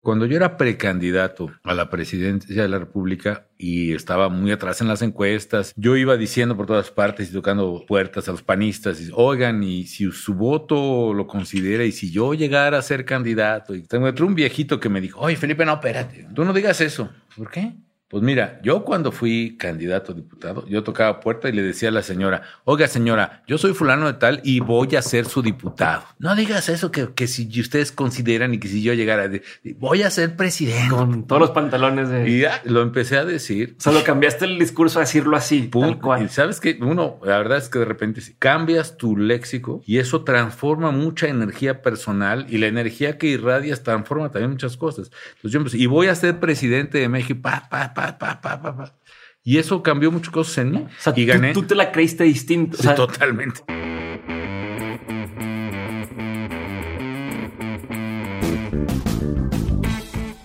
[0.00, 4.88] Cuando yo era precandidato a la presidencia de la República y estaba muy atrás en
[4.88, 9.10] las encuestas, yo iba diciendo por todas partes y tocando puertas a los panistas, y,
[9.12, 13.82] oigan, y si su voto lo considera y si yo llegara a ser candidato, y
[13.82, 17.10] tengo otro un viejito que me dijo, oye Felipe, no, espérate, tú no digas eso.
[17.36, 17.74] ¿Por qué?
[18.08, 21.92] Pues mira, yo cuando fui candidato a diputado, yo tocaba puerta y le decía a
[21.92, 26.04] la señora, oiga señora, yo soy fulano de tal y voy a ser su diputado.
[26.18, 29.30] No digas eso que, que si ustedes consideran y que si yo llegara,
[29.76, 30.88] voy a ser presidente.
[30.88, 32.28] Con todos los pantalones de...
[32.30, 33.76] Y ya lo empecé a decir.
[33.78, 35.68] Solo cambiaste el discurso a decirlo así.
[35.68, 36.22] Tal cual.
[36.22, 40.24] Y sabes que uno, la verdad es que de repente cambias tu léxico y eso
[40.24, 45.10] transforma mucha energía personal y la energía que irradias transforma también muchas cosas.
[45.36, 47.92] Entonces yo empecé, y voy a ser presidente de México, pa, pa,
[49.42, 50.86] y eso cambió muchas cosas en mí.
[51.16, 51.52] y gané.
[51.52, 52.76] Tú, te la creíste distinto.
[52.76, 53.62] Sí, totalmente.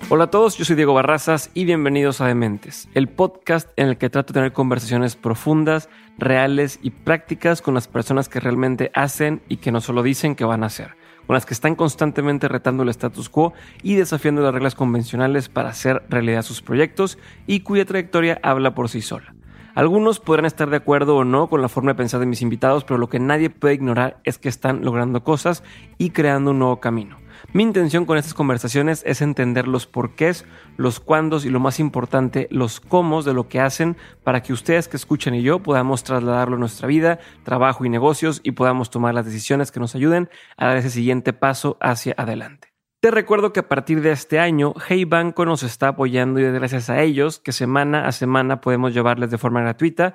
[0.09, 3.98] Hola a todos, yo soy Diego Barrazas y bienvenidos a Dementes, el podcast en el
[3.98, 9.41] que trato de tener conversaciones profundas, reales y prácticas con las personas que realmente hacen
[9.49, 12.84] y que no solo dicen que van a hacer con las que están constantemente retando
[12.84, 17.85] el status quo y desafiando las reglas convencionales para hacer realidad sus proyectos y cuya
[17.85, 19.34] trayectoria habla por sí sola.
[19.76, 22.84] Algunos podrán estar de acuerdo o no con la forma de pensar de mis invitados,
[22.84, 25.63] pero lo que nadie puede ignorar es que están logrando cosas
[25.98, 27.23] y creando un nuevo camino.
[27.52, 30.46] Mi intención con estas conversaciones es entender los porqués,
[30.77, 34.88] los cuándos y lo más importante, los cómo de lo que hacen para que ustedes
[34.88, 39.14] que escuchan y yo podamos trasladarlo a nuestra vida, trabajo y negocios y podamos tomar
[39.14, 42.74] las decisiones que nos ayuden a dar ese siguiente paso hacia adelante.
[43.04, 46.54] Te recuerdo que a partir de este año, Hey Banco nos está apoyando y es
[46.54, 50.14] gracias a ellos que semana a semana podemos llevarles de forma gratuita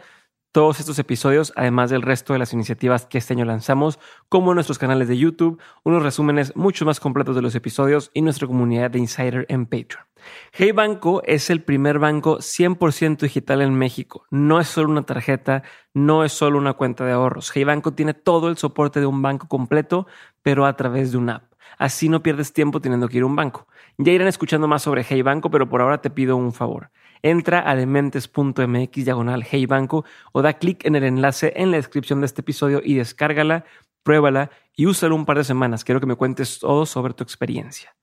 [0.53, 4.79] todos estos episodios, además del resto de las iniciativas que este año lanzamos, como nuestros
[4.79, 8.99] canales de YouTube, unos resúmenes mucho más completos de los episodios y nuestra comunidad de
[8.99, 10.05] Insider en Patreon.
[10.53, 14.25] Hey Banco es el primer banco 100% digital en México.
[14.31, 15.63] No es solo una tarjeta,
[15.95, 17.53] no es solo una cuenta de ahorros.
[17.55, 20.07] Hey Banco tiene todo el soporte de un banco completo,
[20.43, 21.53] pero a través de una app.
[21.77, 23.69] Así no pierdes tiempo teniendo que ir a un banco.
[23.99, 26.91] Ya irán escuchando más sobre Hey Banco, pero por ahora te pido un favor.
[27.23, 32.21] Entra a dementes.mx diagonal Hey Banco o da clic en el enlace en la descripción
[32.21, 33.65] de este episodio y descárgala,
[34.03, 35.85] pruébala y úsala un par de semanas.
[35.85, 37.95] Quiero que me cuentes todo sobre tu experiencia.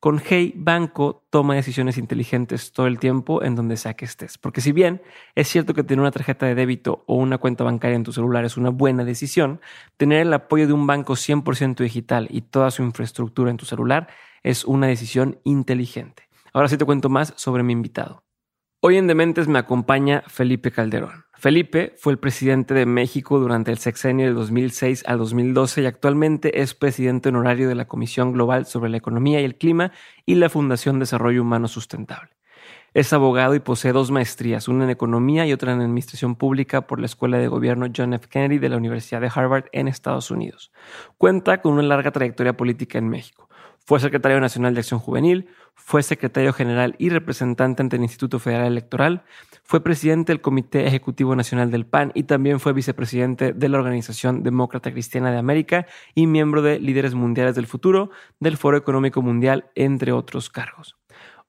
[0.00, 4.38] Con Hey Banco toma decisiones inteligentes todo el tiempo en donde sea que estés.
[4.38, 5.02] Porque si bien
[5.34, 8.46] es cierto que tener una tarjeta de débito o una cuenta bancaria en tu celular
[8.46, 9.60] es una buena decisión,
[9.98, 14.08] tener el apoyo de un banco 100% digital y toda su infraestructura en tu celular
[14.42, 16.30] es una decisión inteligente.
[16.54, 18.22] Ahora sí te cuento más sobre mi invitado.
[18.82, 21.26] Hoy en Dementes me acompaña Felipe Calderón.
[21.34, 26.62] Felipe fue el presidente de México durante el sexenio de 2006 al 2012 y actualmente
[26.62, 29.92] es presidente honorario de la Comisión Global sobre la Economía y el Clima
[30.24, 32.30] y la Fundación Desarrollo Humano Sustentable.
[32.94, 37.00] Es abogado y posee dos maestrías, una en Economía y otra en Administración Pública por
[37.00, 38.28] la Escuela de Gobierno John F.
[38.30, 40.72] Kennedy de la Universidad de Harvard en Estados Unidos.
[41.18, 43.49] Cuenta con una larga trayectoria política en México.
[43.90, 48.68] Fue secretario nacional de Acción Juvenil, fue secretario general y representante ante el Instituto Federal
[48.68, 49.24] Electoral,
[49.64, 54.44] fue presidente del Comité Ejecutivo Nacional del PAN y también fue vicepresidente de la Organización
[54.44, 59.72] Demócrata Cristiana de América y miembro de Líderes Mundiales del Futuro, del Foro Económico Mundial,
[59.74, 60.96] entre otros cargos.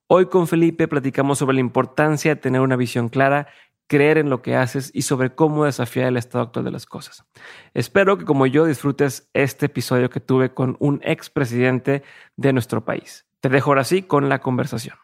[0.07, 3.49] Hoy con Felipe platicamos sobre la importancia de tener una visión clara
[3.91, 7.25] creer en lo que haces y sobre cómo desafiar el estado actual de las cosas.
[7.73, 12.01] Espero que como yo disfrutes este episodio que tuve con un expresidente
[12.37, 13.25] de nuestro país.
[13.41, 14.95] Te dejo ahora sí con la conversación.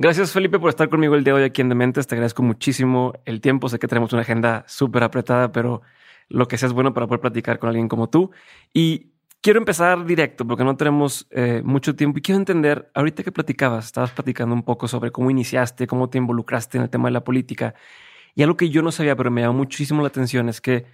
[0.00, 2.08] Gracias Felipe por estar conmigo el día de hoy aquí en Dementes.
[2.08, 3.68] Te agradezco muchísimo el tiempo.
[3.68, 5.82] Sé que tenemos una agenda súper apretada, pero
[6.28, 8.32] lo que sea es bueno para poder platicar con alguien como tú.
[8.74, 9.11] Y
[9.42, 13.86] Quiero empezar directo porque no tenemos eh, mucho tiempo y quiero entender, ahorita que platicabas,
[13.86, 17.24] estabas platicando un poco sobre cómo iniciaste, cómo te involucraste en el tema de la
[17.24, 17.74] política.
[18.36, 20.86] Y algo que yo no sabía, pero me llamó muchísimo la atención, es que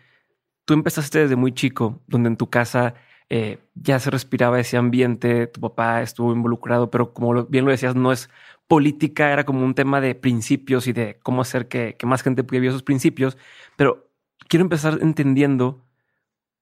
[0.64, 2.94] tú empezaste desde muy chico, donde en tu casa
[3.28, 7.96] eh, ya se respiraba ese ambiente, tu papá estuvo involucrado, pero como bien lo decías,
[7.96, 8.30] no es
[8.66, 12.44] política, era como un tema de principios y de cómo hacer que, que más gente
[12.44, 13.36] pudiera vivir esos principios.
[13.76, 14.10] Pero
[14.48, 15.84] quiero empezar entendiendo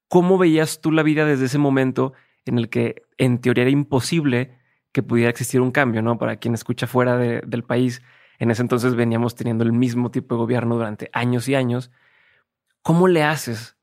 [0.08, 2.12] ¿Cómo veías tú la vida desde ese momento
[2.44, 4.58] en el que en teoría era imposible
[4.92, 6.16] que pudiera existir un cambio, ¿no?
[6.18, 8.02] Para quien escucha fuera del país,
[8.38, 11.90] en ese entonces veníamos teniendo el mismo tipo de gobierno durante años y años.
[12.82, 13.76] ¿Cómo le haces?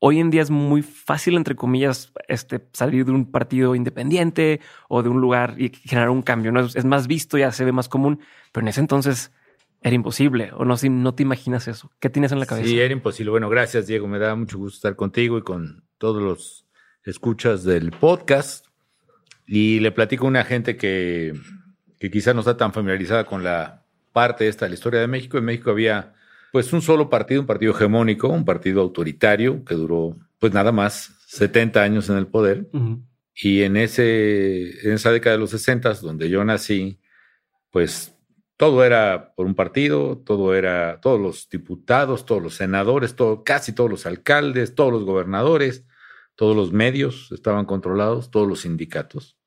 [0.00, 5.02] Hoy en día es muy fácil, entre comillas, este, salir de un partido independiente o
[5.02, 6.52] de un lugar y generar un cambio.
[6.52, 6.60] ¿no?
[6.60, 8.20] Es, más visto, ya se ve más común,
[8.52, 9.32] pero en ese entonces
[9.82, 11.90] era imposible o no, si no te imaginas eso.
[12.00, 12.68] ¿Qué tienes en la cabeza?
[12.68, 13.30] Sí, era imposible.
[13.30, 16.66] Bueno, gracias Diego, me da mucho gusto estar contigo y con todos los
[17.04, 18.66] escuchas del podcast
[19.46, 21.32] y le platico a una gente que,
[21.98, 25.38] que quizá no está tan familiarizada con la parte esta de la historia de México.
[25.38, 26.14] En México había
[26.52, 31.12] pues un solo partido, un partido hegemónico, un partido autoritario que duró pues nada más
[31.26, 32.68] 70 años en el poder.
[33.34, 36.98] Y en, ese, en esa década de los 60, donde yo nací,
[37.70, 38.17] pues
[38.58, 43.72] todo era por un partido, todo era, todos los diputados, todos los senadores, todo, casi
[43.72, 45.86] todos los alcaldes, todos los gobernadores,
[46.34, 49.38] todos los medios estaban controlados, todos los sindicatos.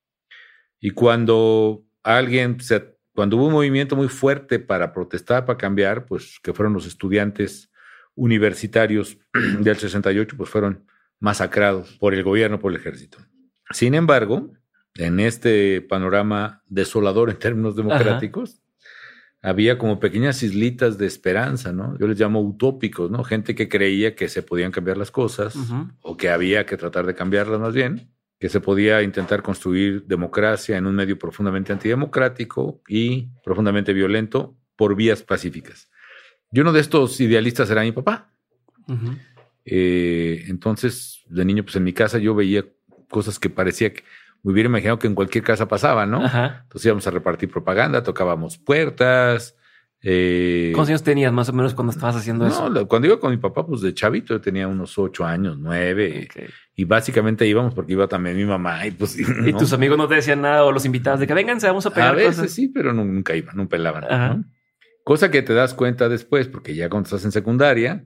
[0.80, 2.58] Y cuando alguien
[3.13, 7.69] cuando hubo un movimiento muy fuerte para protestar, para cambiar, pues que fueron los estudiantes
[8.16, 9.18] universitarios
[9.60, 10.86] del 68, pues fueron
[11.19, 13.18] masacrados por el gobierno, por el ejército.
[13.72, 14.54] Sin embargo,
[14.96, 18.62] en este panorama desolador en términos democráticos,
[19.42, 21.98] había como pequeñas islitas de esperanza, ¿no?
[21.98, 23.24] Yo les llamo utópicos, ¿no?
[23.24, 25.56] Gente que creía que se podían cambiar las cosas
[26.02, 30.78] o que había que tratar de cambiarlas más bien, que se podía intentar construir democracia
[30.78, 35.90] en un medio profundamente antidemocrático y profundamente violento por vías pacíficas.
[36.52, 38.32] Y uno de estos idealistas era mi papá.
[39.66, 42.66] Eh, entonces, de niño, pues en mi casa yo veía
[43.10, 44.04] cosas que parecía que
[44.44, 46.24] me hubiera imaginado que en cualquier casa pasaba, ¿no?
[46.26, 49.56] Entonces íbamos a repartir propaganda, tocábamos puertas.
[50.04, 52.88] Eh, ¿Cuántos años tenías más o menos cuando estabas haciendo eso?
[52.88, 56.28] Cuando iba con mi papá, pues de chavito, yo tenía unos ocho años, nueve.
[56.76, 58.86] Y básicamente íbamos porque iba también mi mamá.
[58.88, 61.68] Y, pues, ¿Y tus amigos no te decían nada o los invitabas de que vénganse,
[61.68, 64.52] vamos a pegar A veces sí, pero nunca iban, no pelaban.
[65.04, 68.06] Cosa que te das cuenta después, porque ya cuando estás en secundaria,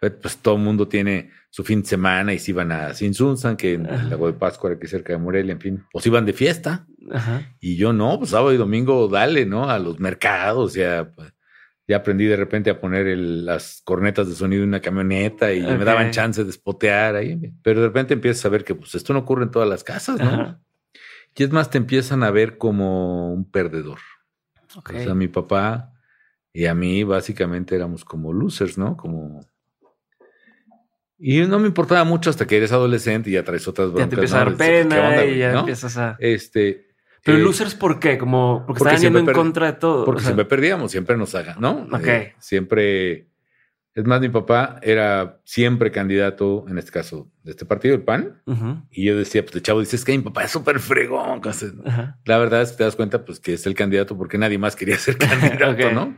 [0.00, 3.74] pues todo el mundo tiene su fin de semana y se iban a Sinsunzan, que
[3.74, 6.32] en el lago de Pascua, aquí cerca de Morelia, en fin, o se iban de
[6.32, 6.86] fiesta.
[7.58, 9.68] Y yo no, pues sábado y domingo dale, ¿no?
[9.68, 11.10] A los mercados, ya,
[11.86, 15.84] ya aprendí de repente a poner las cornetas de sonido en una camioneta y me
[15.84, 17.52] daban chance de spotear ahí.
[17.62, 20.20] Pero de repente empiezas a ver que pues esto no ocurre en todas las casas,
[20.20, 20.60] ¿no?
[21.34, 24.00] Y es más, te empiezan a ver como un perdedor.
[24.76, 25.92] O sea, mi papá
[26.52, 28.96] y a mí básicamente éramos como losers, ¿no?
[28.96, 29.46] Como
[31.18, 34.06] y no me importaba mucho hasta que eres adolescente y ya traes otras broncas.
[34.06, 36.16] Ya te empieza a dar pena y ya empiezas a...
[36.20, 36.86] Este...
[37.24, 38.16] Pero eh, losers, ¿por qué?
[38.16, 40.04] Como porque, estaban yendo en contra de todo.
[40.04, 41.88] Porque siempre perdíamos, siempre nos hagan, ¿no?
[41.92, 42.06] Ok.
[42.06, 43.26] Eh, siempre...
[43.94, 48.40] Es más, mi papá era siempre candidato, en este caso, de este partido, el PAN.
[48.92, 51.40] Y yo decía, pues de chavo, dices que mi papá es súper fregón.
[52.24, 54.76] La verdad es que te das cuenta, pues que es el candidato porque nadie más
[54.76, 56.16] quería ser candidato, ¿no?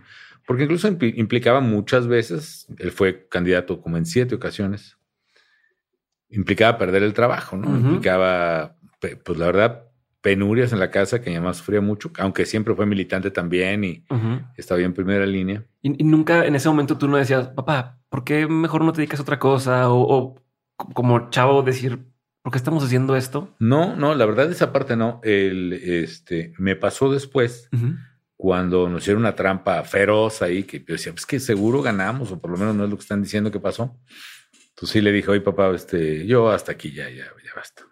[0.50, 4.98] Porque incluso implicaba muchas veces, él fue candidato como en siete ocasiones,
[6.28, 7.68] implicaba perder el trabajo, ¿no?
[7.78, 9.84] Implicaba, pues la verdad,
[10.20, 14.04] penurias en la casa que mi mamá sufría mucho, aunque siempre fue militante también y
[14.56, 15.64] estaba bien en primera línea.
[15.82, 19.20] ¿Y, nunca en ese momento tú no decías, papá, ¿por qué mejor no te dedicas
[19.20, 19.88] a otra cosa?
[19.88, 20.34] O,
[20.74, 22.00] como chavo decir,
[22.42, 23.54] ¿por qué estamos haciendo esto?
[23.60, 25.20] No, no, la verdad esa parte no.
[25.22, 27.70] El, este, me pasó después
[28.40, 32.40] cuando nos hicieron una trampa feroz ahí, que yo decía, pues que seguro ganamos, o
[32.40, 34.00] por lo menos no es lo que están diciendo que pasó.
[34.70, 37.82] Entonces sí le dije, oye papá, este, yo hasta aquí ya, ya, ya basta.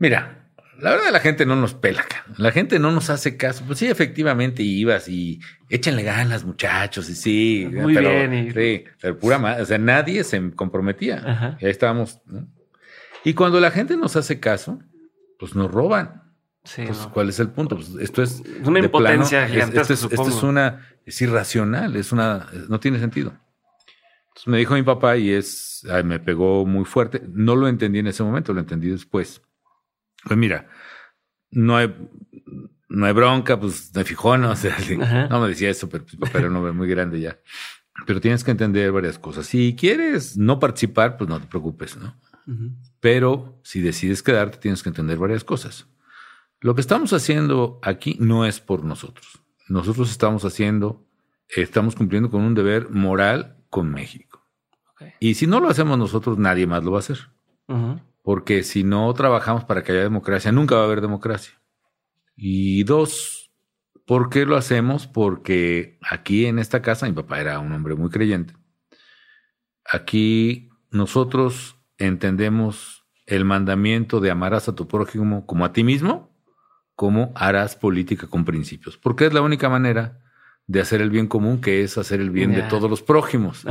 [0.00, 2.04] Mira, la verdad la gente no nos pela
[2.38, 3.62] La gente no nos hace caso.
[3.64, 5.40] Pues sí, efectivamente ibas y
[5.70, 7.68] échenle ganas, muchachos, y sí.
[7.72, 8.52] Muy bien.
[8.52, 9.62] Sí, pero pura madre.
[9.62, 11.56] O sea, nadie se comprometía.
[11.60, 12.20] Y ahí estábamos.
[13.22, 14.80] Y cuando la gente nos hace caso,
[15.38, 16.25] pues nos roban.
[16.74, 17.76] Pues, ¿Cuál es el punto?
[17.76, 19.94] Pues, esto es una impotencia gigantesca.
[19.94, 23.32] Esto es, una, es irracional, es una, no tiene sentido.
[24.28, 27.22] Entonces me dijo mi papá y es, me pegó muy fuerte.
[27.32, 29.42] No lo entendí en ese momento, lo entendí después.
[30.24, 30.68] Pues mira,
[31.50, 31.94] no hay,
[32.88, 34.76] no hay bronca, pues me fijó, no, o sea,
[35.30, 37.38] no me decía eso, pero mi papá era un hombre muy grande ya.
[38.06, 39.46] Pero tienes que entender varias cosas.
[39.46, 42.14] Si quieres no participar, pues no te preocupes, ¿no?
[43.00, 45.88] Pero si decides quedarte, tienes que entender varias cosas.
[46.60, 49.42] Lo que estamos haciendo aquí no es por nosotros.
[49.68, 51.06] Nosotros estamos haciendo,
[51.48, 54.42] estamos cumpliendo con un deber moral con México.
[55.20, 57.18] Y si no lo hacemos nosotros, nadie más lo va a hacer.
[58.22, 61.60] Porque si no trabajamos para que haya democracia, nunca va a haber democracia.
[62.34, 63.50] Y dos,
[64.06, 65.06] ¿por qué lo hacemos?
[65.06, 68.54] Porque aquí en esta casa, mi papá era un hombre muy creyente.
[69.84, 76.35] Aquí nosotros entendemos el mandamiento de amarás a tu prójimo como a ti mismo
[76.96, 80.18] cómo harás política con principios, porque es la única manera
[80.66, 83.64] de hacer el bien común, que es hacer el bien de todos los prójimos.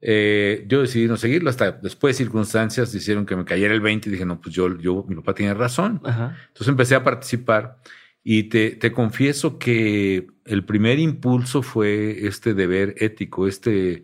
[0.00, 4.12] Eh, yo decidí no seguirlo, hasta después circunstancias hicieron que me cayera el 20 y
[4.12, 6.00] dije, no, pues yo, yo mi papá tiene razón.
[6.04, 7.78] Entonces empecé a participar
[8.26, 14.02] Y te, te confieso que el primer impulso fue este deber ético, este,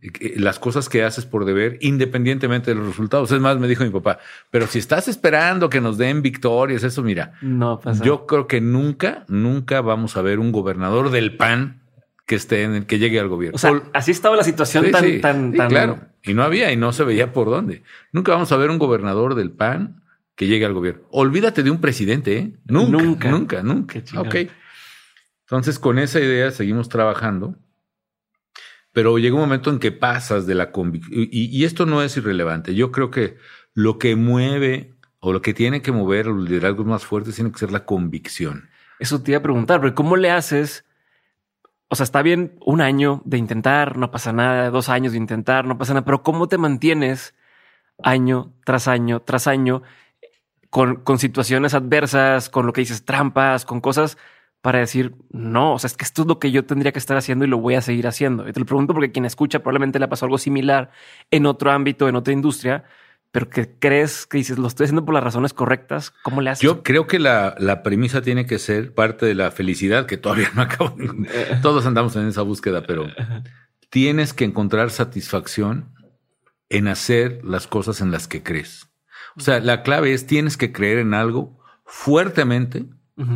[0.00, 3.32] eh, las cosas que haces por deber, independientemente de los resultados.
[3.32, 4.18] Es más, me dijo mi papá,
[4.52, 8.04] pero si estás esperando que nos den victorias, eso mira, no pasa.
[8.04, 11.80] yo creo que nunca, nunca vamos a ver un gobernador del PAN
[12.26, 13.56] que esté en el que llegue al gobierno.
[13.56, 15.68] O sea, así estaba la situación Sí, tan, sí, tan, sí, tan.
[15.68, 15.98] claro.
[16.22, 17.82] Y no había y no se veía por dónde.
[18.12, 20.02] Nunca vamos a ver un gobernador del PAN
[20.38, 21.02] que llegue al gobierno.
[21.10, 22.52] Olvídate de un presidente, ¿eh?
[22.64, 23.30] Nunca, Nunca.
[23.30, 23.98] nunca, nunca.
[24.20, 24.36] Ok.
[25.40, 27.56] Entonces, con esa idea seguimos trabajando.
[28.92, 31.12] Pero llega un momento en que pasas de la convicción.
[31.12, 32.76] Y, y esto no es irrelevante.
[32.76, 33.36] Yo creo que
[33.74, 37.58] lo que mueve o lo que tiene que mover los liderazgos más fuertes tiene que
[37.58, 38.68] ser la convicción.
[39.00, 40.84] Eso te iba a preguntar, porque ¿cómo le haces?
[41.88, 45.64] O sea, está bien un año de intentar, no pasa nada, dos años de intentar,
[45.64, 47.34] no pasa nada, pero ¿cómo te mantienes
[48.04, 49.82] año tras año tras año
[50.70, 54.18] con, con situaciones adversas, con lo que dices, trampas, con cosas
[54.60, 57.16] para decir, no, o sea, es que esto es lo que yo tendría que estar
[57.16, 58.48] haciendo y lo voy a seguir haciendo?
[58.48, 60.90] Y te lo pregunto porque quien escucha probablemente le pasó algo similar
[61.30, 62.84] en otro ámbito, en otra industria,
[63.30, 66.62] pero que crees que dices, lo estoy haciendo por las razones correctas, ¿cómo le haces?
[66.62, 70.50] Yo creo que la, la premisa tiene que ser parte de la felicidad, que todavía
[70.54, 70.96] no acabo.
[71.62, 73.06] Todos andamos en esa búsqueda, pero
[73.90, 75.94] tienes que encontrar satisfacción
[76.68, 78.87] en hacer las cosas en las que crees.
[79.38, 82.86] O sea, la clave es tienes que creer en algo fuertemente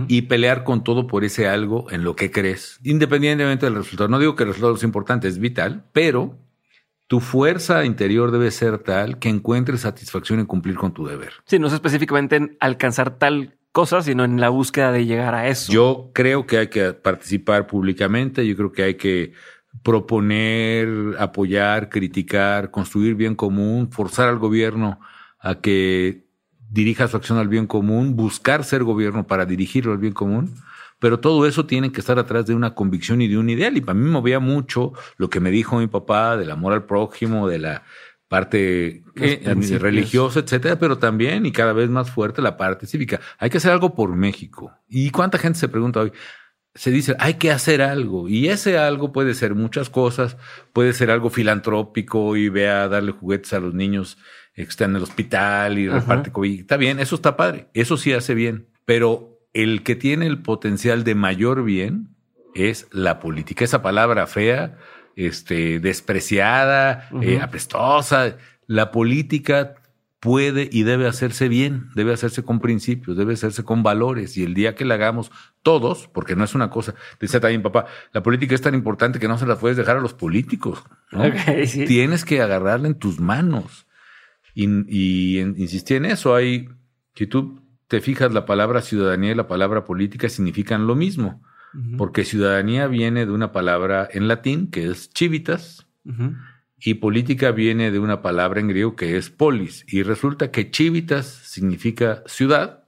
[0.06, 4.08] y pelear con todo por ese algo en lo que crees, independientemente del resultado.
[4.08, 6.38] No digo que el resultado es importante, es vital, pero
[7.08, 11.32] tu fuerza interior debe ser tal que encuentres satisfacción en cumplir con tu deber.
[11.46, 15.48] Sí, no es específicamente en alcanzar tal cosa, sino en la búsqueda de llegar a
[15.48, 15.72] eso.
[15.72, 19.32] Yo creo que hay que participar públicamente, yo creo que hay que
[19.82, 25.00] proponer, apoyar, criticar, construir bien común, forzar al gobierno
[25.42, 26.24] a que
[26.70, 30.54] dirija su acción al bien común, buscar ser gobierno para dirigirlo al bien común.
[30.98, 33.76] Pero todo eso tiene que estar atrás de una convicción y de un ideal.
[33.76, 36.84] Y para mí me movía mucho lo que me dijo mi papá del amor al
[36.84, 37.82] prójimo, de la
[38.28, 43.20] parte eh, religiosa, etcétera, pero también y cada vez más fuerte la parte cívica.
[43.38, 44.72] Hay que hacer algo por México.
[44.88, 46.12] ¿Y cuánta gente se pregunta hoy?
[46.74, 48.28] Se dice, hay que hacer algo.
[48.28, 50.38] Y ese algo puede ser muchas cosas.
[50.72, 54.16] Puede ser algo filantrópico y vea darle juguetes a los niños
[54.54, 56.00] que están en el hospital y Ajá.
[56.00, 56.60] reparte COVID.
[56.60, 57.68] Está bien, eso está padre.
[57.74, 58.68] Eso sí hace bien.
[58.84, 62.08] Pero el que tiene el potencial de mayor bien
[62.54, 63.64] es la política.
[63.64, 64.76] Esa palabra fea,
[65.16, 68.36] este, despreciada, eh, apestosa.
[68.66, 69.74] La política
[70.22, 74.36] puede y debe hacerse bien, debe hacerse con principios, debe hacerse con valores.
[74.36, 75.32] Y el día que la hagamos
[75.62, 79.26] todos, porque no es una cosa, dice también papá, la política es tan importante que
[79.26, 80.84] no se la puedes dejar a los políticos.
[81.10, 81.24] ¿no?
[81.26, 81.86] Ok, sí.
[81.86, 83.86] Tienes que agarrarla en tus manos.
[84.54, 86.34] Y, y en- insistí en eso.
[86.34, 86.68] Hay,
[87.14, 91.42] si tú te fijas, la palabra ciudadanía y la palabra política significan lo mismo.
[91.74, 91.96] Ujú.
[91.96, 96.34] Porque ciudadanía viene de una palabra en latín que es civitas Ujú.
[96.78, 99.84] y política viene de una palabra en griego que es polis.
[99.88, 102.84] Y resulta que civitas significa ciudad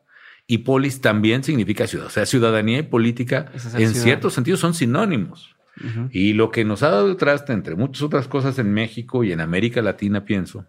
[0.47, 2.07] y polis también significa ciudad.
[2.07, 3.93] O sea, ciudadanía y política es en ciudad.
[4.05, 5.55] cierto sentido son sinónimos.
[5.83, 6.09] Ujú.
[6.13, 9.33] Y lo que nos ha dado el traste, entre muchas otras cosas en México y
[9.33, 10.67] en América Latina, pienso,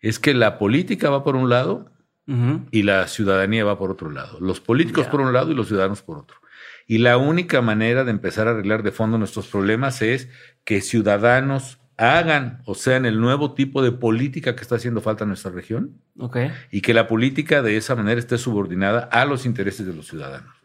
[0.00, 1.90] es que la política va por un lado
[2.72, 4.40] y la ciudadanía va por otro lado.
[4.40, 6.38] Los políticos por un lado y los ciudadanos por otro.
[6.86, 10.28] Y la única manera de empezar a arreglar de fondo nuestros problemas es
[10.64, 15.28] que ciudadanos hagan o sean el nuevo tipo de política que está haciendo falta en
[15.28, 16.02] nuestra región
[16.70, 20.55] y que la política de esa manera esté subordinada a los intereses de los ciudadanos.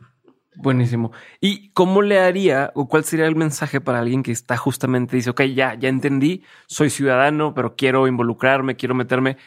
[0.56, 1.12] Buenísimo.
[1.40, 5.30] ¿Y cómo le haría o cuál sería el mensaje para alguien que está justamente dice,
[5.30, 9.38] ok, ya, ya entendí, soy ciudadano, pero quiero involucrarme, quiero meterme,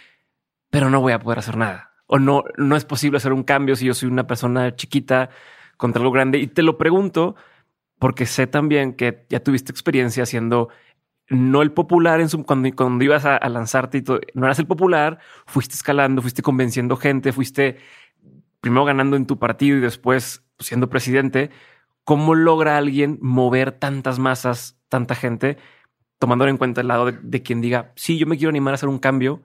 [0.71, 1.93] pero no voy a poder hacer nada?
[2.07, 5.31] O no, no es posible hacer un cambio si yo soy una persona chiquita
[5.77, 6.39] contra algo grande.
[6.39, 7.37] Y te lo pregunto
[7.99, 10.71] porque sé también que ya tuviste experiencia siendo
[11.29, 14.59] no el popular en su, cuando, cuando ibas a, a lanzarte y todo, no eras
[14.59, 17.79] el popular, fuiste escalando, fuiste convenciendo gente, fuiste
[18.61, 21.51] primero ganando en tu partido y después siendo presidente.
[22.05, 25.57] ¿Cómo logra alguien mover tantas masas, tanta gente,
[26.19, 28.77] tomando en cuenta el lado de, de quien diga, sí, yo me quiero animar a
[28.77, 29.43] hacer un cambio,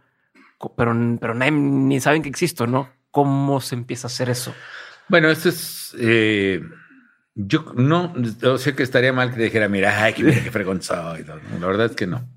[0.76, 2.90] pero, pero nadie ni saben que existo, ¿no?
[3.12, 4.54] ¿Cómo se empieza a hacer eso?
[5.08, 5.96] Bueno, esto es.
[6.00, 6.62] eh,
[7.36, 8.14] yo no,
[8.44, 11.24] o sea que estaría mal que dijera, mira, ay, que mira qué fregón soy.
[11.24, 12.28] La verdad es que no.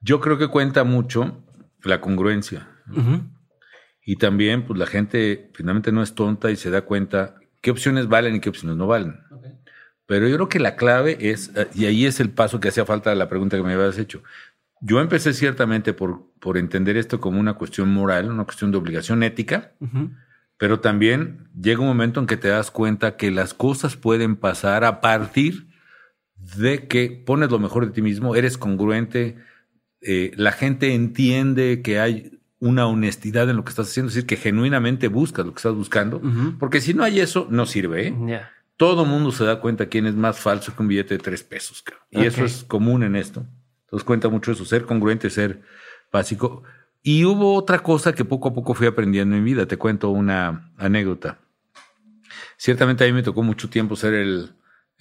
[0.00, 1.42] Yo creo que cuenta mucho
[1.82, 2.68] la congruencia.
[4.04, 8.08] Y también, pues la gente finalmente no es tonta y se da cuenta qué opciones
[8.08, 9.18] valen y qué opciones no valen.
[10.04, 12.84] Pero yo creo que la clave es, eh, y ahí es el paso que hacía
[12.84, 14.22] falta la pregunta que me habías hecho.
[14.82, 19.22] Yo empecé ciertamente por, por entender esto como una cuestión moral, una cuestión de obligación
[19.22, 19.72] ética.
[20.58, 24.84] Pero también llega un momento en que te das cuenta que las cosas pueden pasar
[24.84, 25.68] a partir
[26.34, 29.38] de que pones lo mejor de ti mismo, eres congruente,
[30.00, 34.28] eh, la gente entiende que hay una honestidad en lo que estás haciendo, es decir,
[34.28, 36.22] que genuinamente buscas lo que estás buscando,
[36.60, 38.06] porque si no hay eso, no sirve.
[38.06, 38.40] ¿eh?
[38.76, 41.82] Todo mundo se da cuenta quién es más falso que un billete de tres pesos.
[42.08, 43.44] Y eso es común en esto.
[43.86, 45.62] Entonces cuenta mucho eso, ser congruente, ser
[46.12, 46.62] básico.
[47.02, 49.66] Y hubo otra cosa que poco a poco fui aprendiendo en mi vida.
[49.66, 51.40] Te cuento una anécdota.
[52.56, 54.52] Ciertamente a mí me tocó mucho tiempo ser el,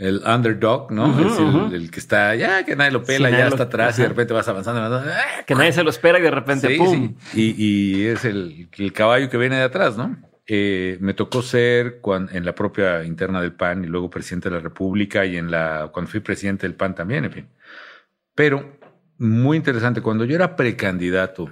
[0.01, 1.11] el underdog, ¿no?
[1.19, 4.33] es el, que está, ya que nadie lo pela, ya está atrás y de repente
[4.33, 4.81] vas avanzando.
[4.81, 5.43] ¡ah!
[5.45, 7.15] que nadie se lo espera y de repente, ¡pum!
[7.35, 10.17] Y, es el, caballo que viene de atrás, ¿no?
[10.47, 14.61] Eh, me tocó ser en la propia interna del PAN y luego presidente de la
[14.61, 17.47] República y en la cuando fui presidente del PAN también, en fin.
[18.33, 18.79] Pero
[19.19, 21.47] muy interesante, cuando yo era precandidato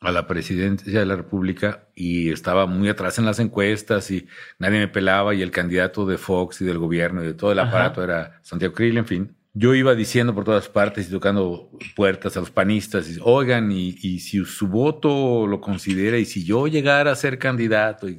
[0.00, 4.26] a la presidencia de la República y estaba muy atrás en las encuestas y
[4.58, 7.58] nadie me pelaba y el candidato de Fox y del gobierno y de todo el
[7.58, 9.36] aparato era Santiago Krill, en fin.
[9.58, 14.18] Yo iba diciendo por todas partes y tocando puertas a los panistas, y, oigan, y,
[14.18, 18.18] si su voto lo considera, y si yo llegara a ser candidato, y,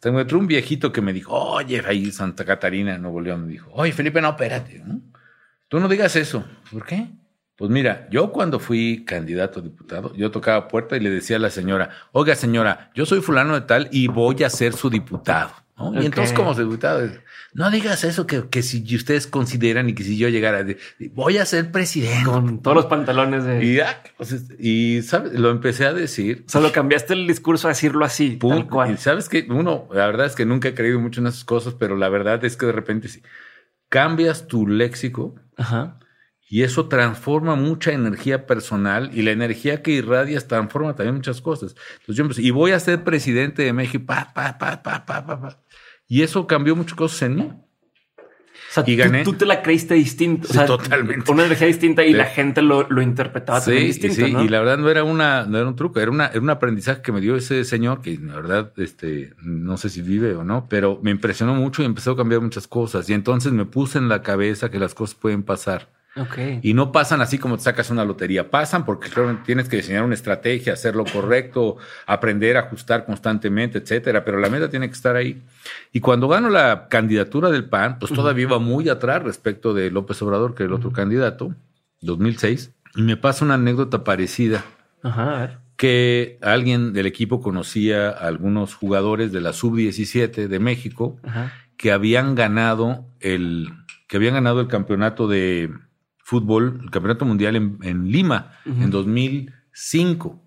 [0.00, 3.70] tengo otro un viejito que me dijo, oye, ahí Santa Catarina, Nuevo León, me dijo,
[3.74, 4.82] oye, Felipe, no, espérate,
[5.68, 6.46] tú no digas eso.
[6.72, 7.08] ¿Por qué?
[7.56, 11.38] Pues mira, yo cuando fui candidato a diputado, yo tocaba puerta y le decía a
[11.38, 15.52] la señora, oiga señora, yo soy fulano de tal y voy a ser su diputado.
[15.94, 17.08] Y entonces como diputado,
[17.52, 20.64] no digas eso que, que, si ustedes consideran y que si yo llegara,
[21.12, 22.24] voy a ser presidente.
[22.24, 23.64] Con todos los pantalones de...
[23.64, 23.80] Y,
[24.16, 25.32] pues, y ¿sabes?
[25.34, 26.44] lo empecé a decir.
[26.48, 28.92] Solo cambiaste el discurso a decirlo así, tal cual.
[28.92, 31.74] Y sabes que uno, la verdad es que nunca he creído mucho en esas cosas,
[31.74, 33.22] pero la verdad es que de repente si
[33.88, 35.98] cambias tu léxico, Ajá
[36.48, 41.74] y eso transforma mucha energía personal y la energía que irradias transforma también muchas cosas.
[42.00, 45.26] Entonces yo empecé, y voy a ser presidente de México, pa, pa, pa, pa, pa,
[45.26, 45.62] pa,
[46.06, 47.50] Y eso cambió muchas cosas en mí.
[48.70, 49.24] O sea, y gané.
[49.24, 50.48] Tú, te la creíste distinto.
[50.66, 51.30] totalmente.
[51.30, 54.16] Una energía distinta y la gente lo, lo interpretaba también distinto.
[54.16, 56.50] Sí, y la verdad no era una, no era un truco, era una, era un
[56.50, 60.44] aprendizaje que me dio ese señor que la verdad, este, no sé si vive o
[60.44, 63.08] no, pero me impresionó mucho y empezó a cambiar muchas cosas.
[63.08, 65.93] Y entonces me puse en la cabeza que las cosas pueden pasar.
[66.62, 69.10] Y no pasan así como te sacas una lotería, pasan porque
[69.44, 74.70] tienes que diseñar una estrategia, hacer lo correcto, aprender, ajustar constantemente, etcétera, pero la meta
[74.70, 75.42] tiene que estar ahí.
[75.92, 80.20] Y cuando gano la candidatura del PAN, pues todavía iba muy atrás respecto de López
[80.22, 81.54] Obrador, que era el otro candidato,
[82.00, 84.64] 2006, y me pasa una anécdota parecida.
[85.76, 91.18] Que alguien del equipo conocía a algunos jugadores de la sub-17 de México
[91.76, 93.72] que habían ganado el
[94.06, 95.72] que habían ganado el campeonato de
[96.24, 100.42] fútbol, el Campeonato Mundial en, Lima, en 2005.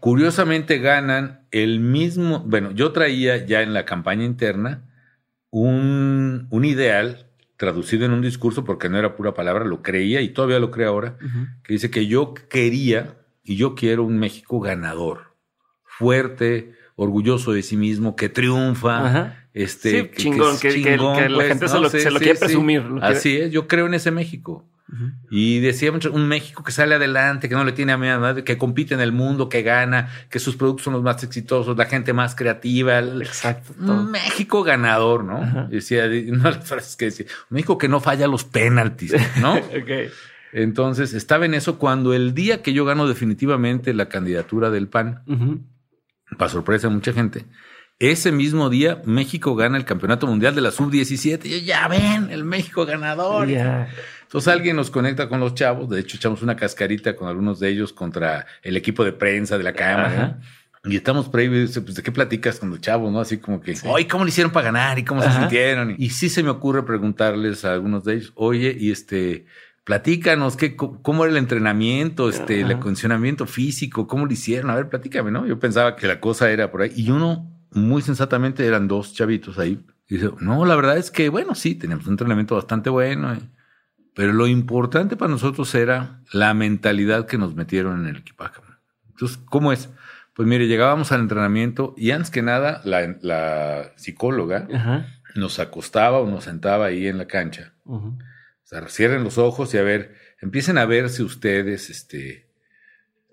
[0.00, 4.82] Curiosamente ganan el mismo, bueno, yo traía ya en la campaña interna
[5.50, 10.30] un, un, ideal traducido en un discurso, porque no era pura palabra, lo creía y
[10.30, 11.16] todavía lo creo ahora,
[11.62, 15.36] que dice que yo quería y yo quiero un México ganador,
[15.84, 19.36] fuerte, orgulloso de sí mismo, que triunfa.
[19.52, 22.82] Este, chingón, que, la pues, gente se lo, se lo quiere presumir.
[23.00, 24.68] Así es, yo creo en ese México.
[25.30, 28.94] Y decía un México que sale adelante, que no le tiene a miedo, que compite
[28.94, 32.34] en el mundo, que gana, que sus productos son los más exitosos, la gente más
[32.34, 32.98] creativa.
[32.98, 33.72] Exacto.
[33.78, 35.68] Un México ganador, ¿no?
[35.68, 39.58] Decía, no las frases que decía, un México que no falla los penaltis, ¿no?
[40.52, 45.24] Entonces estaba en eso cuando el día que yo gano definitivamente la candidatura del PAN,
[46.38, 47.46] para sorpresa de mucha gente,
[47.98, 51.44] ese mismo día México gana el campeonato mundial de la sub-17.
[51.46, 53.48] Y ya ven, el México ganador.
[54.24, 57.68] Entonces alguien nos conecta con los chavos, de hecho echamos una cascarita con algunos de
[57.68, 60.40] ellos contra el equipo de prensa de la Cámara.
[60.86, 63.10] Y estamos por ahí, pues, ¿de qué platicas con los chavos?
[63.10, 63.20] ¿No?
[63.20, 64.98] Así como que, oye, ¿cómo lo hicieron para ganar?
[64.98, 65.94] ¿Y cómo se sintieron?
[65.96, 69.46] Y sí se me ocurre preguntarles a algunos de ellos, oye, y este,
[69.84, 74.06] platícanos, ¿qué, ¿cómo era el entrenamiento, este, el acondicionamiento físico?
[74.06, 74.70] ¿Cómo lo hicieron?
[74.70, 75.46] A ver, platícame, ¿no?
[75.46, 76.92] Yo pensaba que la cosa era por ahí.
[76.94, 79.80] Y uno, muy sensatamente, eran dos chavitos ahí.
[80.06, 83.38] Y dice, no, la verdad es que, bueno, sí, teníamos un entrenamiento bastante bueno.
[84.14, 88.60] Pero lo importante para nosotros era la mentalidad que nos metieron en el equipaje.
[89.10, 89.90] Entonces, ¿cómo es?
[90.34, 94.68] Pues mire, llegábamos al entrenamiento y antes que nada, la, psicóloga
[95.34, 97.72] nos acostaba o nos sentaba ahí en la cancha.
[97.84, 98.16] O
[98.64, 102.46] sea, cierren los ojos y a ver, empiecen a verse ustedes, este,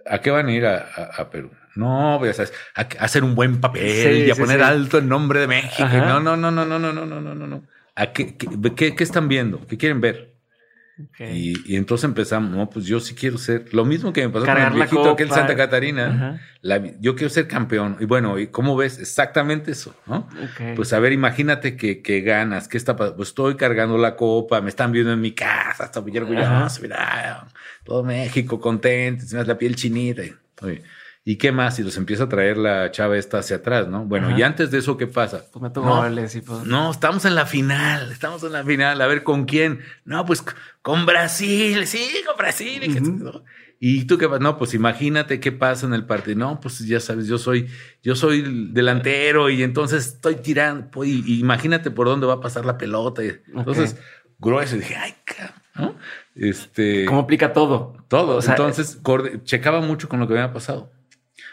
[0.06, 1.52] ¿a qué van a ir a, Perú?
[1.76, 5.48] No, voy pues, a, hacer un buen papel y a poner alto el nombre de
[5.48, 5.88] México.
[5.88, 7.63] No, no, no, no, no, no, no, no, no, no.
[7.96, 9.65] ¿A qué, qué, qué, están viendo?
[9.67, 10.31] ¿Qué quieren ver?
[11.19, 14.58] Y, entonces empezamos, no, pues yo sí quiero ser, lo mismo que me pasó con
[14.58, 16.39] el viejito aquel Santa Catarina,
[16.99, 17.97] yo quiero ser campeón.
[17.99, 18.99] Y bueno, ¿y cómo ves?
[18.99, 20.27] Exactamente eso, ¿no?
[20.75, 23.17] Pues a ver, imagínate que, que ganas, ¿qué está pasando?
[23.17, 27.47] Pues estoy cargando la copa, me están viendo en mi casa, hasta muy orgulloso, mira,
[27.84, 30.21] todo México contento, se me hace la piel chinita.
[30.62, 30.84] Oye,
[31.23, 31.77] ¿Y qué más?
[31.77, 34.05] Y los empieza a traer la chava esta hacia atrás, ¿no?
[34.05, 35.45] Bueno, y antes de eso, ¿qué pasa?
[35.51, 36.65] Pues me tocó no, pues.
[36.65, 38.99] no, estamos en la final, estamos en la final.
[38.99, 39.81] A ver, ¿con quién?
[40.03, 40.43] No, pues
[40.81, 42.81] con Brasil, sí, con Brasil.
[43.79, 44.39] ¿Y tú qué pasa?
[44.39, 46.39] No, pues imagínate qué pasa en el partido.
[46.39, 47.67] No, pues ya sabes, yo soy,
[48.01, 50.89] yo soy delantero y entonces estoy tirando.
[50.89, 53.21] Pues, y, imagínate por dónde va a pasar la pelota.
[53.23, 53.95] Entonces,
[54.39, 55.13] grueso, y dije, ay,
[55.75, 55.95] ¿no?
[56.34, 57.05] Este.
[57.05, 57.95] ¿Cómo aplica todo?
[58.07, 58.39] Todo.
[58.41, 58.99] entonces,
[59.43, 60.91] checaba mucho con lo que había pasado.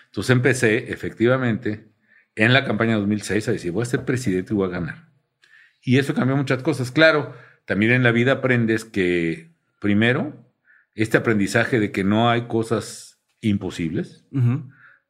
[0.08, 1.88] Entonces empecé efectivamente
[2.34, 5.08] en la campaña 2006 a decir, voy a ser presidente y voy a ganar.
[5.82, 6.90] Y eso cambió muchas cosas.
[6.90, 10.52] Claro, también en la vida aprendes que, primero,
[10.94, 14.24] este aprendizaje de que no hay cosas imposibles,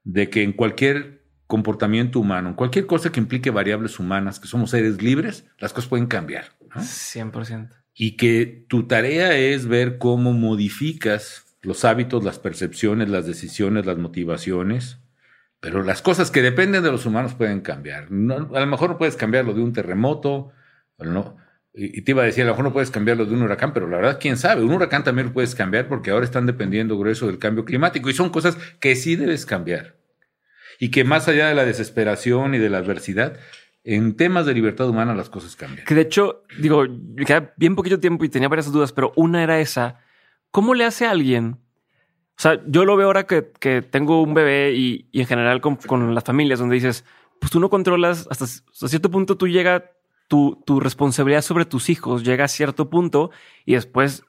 [0.04, 4.70] de que en cualquier comportamiento humano, en cualquier cosa que implique variables humanas, que somos
[4.70, 6.46] seres libres, las cosas pueden cambiar.
[6.74, 7.70] 100%.
[7.94, 13.98] Y que tu tarea es ver cómo modificas los hábitos, las percepciones, las decisiones, las
[13.98, 14.98] motivaciones,
[15.60, 18.04] pero las cosas que dependen de los humanos pueden cambiar.
[18.04, 20.52] a lo mejor no puedes cambiarlo de un terremoto,
[20.98, 21.36] no,
[21.74, 23.88] y, te iba a decir, a lo mejor no puedes cambiarlo de un huracán, pero
[23.88, 27.26] la verdad, quién sabe, un huracán también lo puedes cambiar porque ahora están dependiendo grueso
[27.26, 29.96] del cambio climático y son cosas que sí debes cambiar.
[30.80, 33.36] Y que más allá de la desesperación y de la adversidad,
[33.84, 35.84] en temas de libertad humana las cosas cambian.
[35.86, 36.84] Que de hecho, digo,
[37.24, 40.00] queda bien poquito tiempo y tenía varias dudas, pero una era esa
[40.50, 41.58] ¿Cómo le hace a alguien?
[42.38, 43.42] O sea, yo lo veo ahora que,
[43.82, 47.04] tengo un bebé y, en general con, las familias donde dices,
[47.40, 48.46] pues tú no controlas hasta,
[48.88, 49.92] cierto punto tú llega
[50.28, 53.30] tu, tu, responsabilidad sobre tus hijos llega a cierto punto
[53.64, 54.24] y después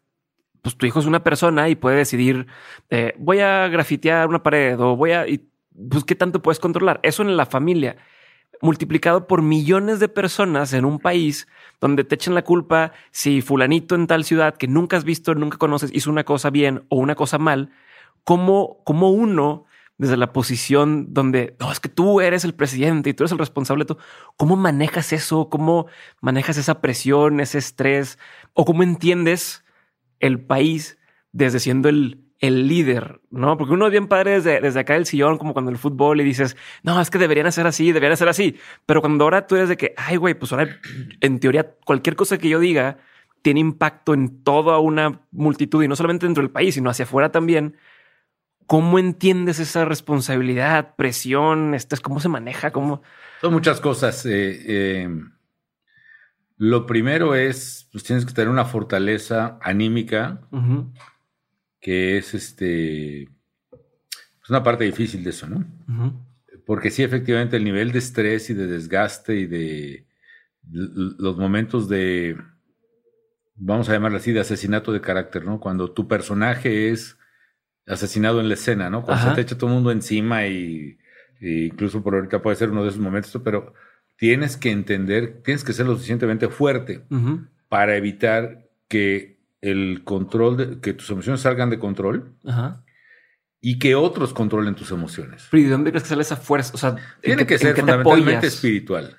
[0.62, 2.48] pues tu hijo es una persona y puede decidir
[2.90, 5.50] eh, voy a grafitear una pared o voy a y,
[5.90, 7.98] pues qué tanto puedes controlar eso en la familia
[8.62, 11.48] multiplicado por millones de personas en un país
[11.80, 15.58] donde te echen la culpa si fulanito en tal ciudad que nunca has visto, nunca
[15.58, 17.72] conoces, hizo una cosa bien o una cosa mal,
[18.24, 19.66] como, uno
[19.98, 23.40] desde la posición donde no es que tú eres el presidente y tú eres el
[23.40, 23.98] responsable de todo.
[24.38, 25.50] ¿Cómo manejas eso?
[25.50, 25.88] ¿Cómo
[26.22, 28.18] manejas esa presión, ese estrés?
[28.54, 29.66] ¿O cómo entiendes
[30.20, 30.98] el país
[31.32, 33.58] desde siendo el, el líder, ¿no?
[33.58, 36.24] Porque uno es bien padre desde, desde acá del sillón, como cuando el fútbol y
[36.24, 38.58] dices, no, es que deberían ser así, deberían ser así.
[38.86, 40.80] Pero cuando ahora tú eres de que, ay, güey, pues ahora
[41.20, 42.98] en teoría cualquier cosa que yo diga
[43.42, 47.32] tiene impacto en toda una multitud y no solamente dentro del país, sino hacia afuera
[47.32, 47.78] también.
[48.68, 51.74] ¿Cómo entiendes esa responsabilidad, presión?
[51.74, 52.72] Este, ¿Cómo se maneja?
[52.72, 53.02] ¿Cómo?
[53.42, 54.26] Son muchas cosas.
[54.26, 55.10] Eh, eh,
[56.58, 60.42] lo primero es, pues tienes que tener una fortaleza anímica
[61.80, 65.66] que es este es una parte difícil de eso, ¿no?
[66.66, 70.08] Porque sí, efectivamente, el nivel de estrés y de desgaste y de
[70.72, 72.38] los momentos de,
[73.56, 75.60] vamos a llamarlo así, de asesinato de carácter, ¿no?
[75.60, 77.18] Cuando tu personaje es
[77.86, 79.04] asesinado en la escena, ¿no?
[79.04, 80.98] Cuando se te echa todo el mundo encima y,
[81.42, 83.74] incluso por ahorita puede ser uno de esos momentos, pero
[84.18, 87.04] tienes que entender, tienes que ser lo suficientemente fuerte
[87.68, 92.34] para evitar que el control, de, que tus emociones salgan de control
[93.62, 95.48] y que otros controlen tus emociones.
[95.52, 96.74] Pero ¿de dónde crees que sale esa fuerza?
[96.74, 99.18] O sea, tiene que, ser fundamentalmente espiritual.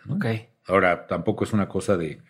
[0.66, 2.22] Ahora, tampoco es una cosa de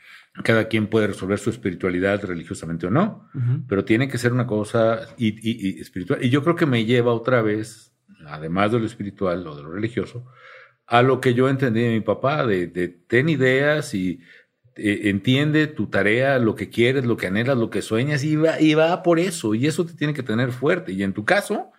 [0.45, 3.29] cada quien puede resolver su espiritualidad religiosamente o no,
[3.69, 6.25] pero tiene que ser una cosa y, espiritual.
[6.25, 7.93] Y yo creo que me lleva otra vez,
[8.27, 10.27] además de lo espiritual o de lo religioso,
[10.87, 14.21] a lo que yo entendí de mi papá, de, de ten ideas y
[14.77, 18.61] eh, entiende tu tarea, lo que quieres, lo que anhelas, lo que sueñas y va,
[18.61, 19.55] y va por eso.
[19.55, 20.93] Y eso te tiene que tener fuerte.
[20.93, 21.71] Y en tu caso,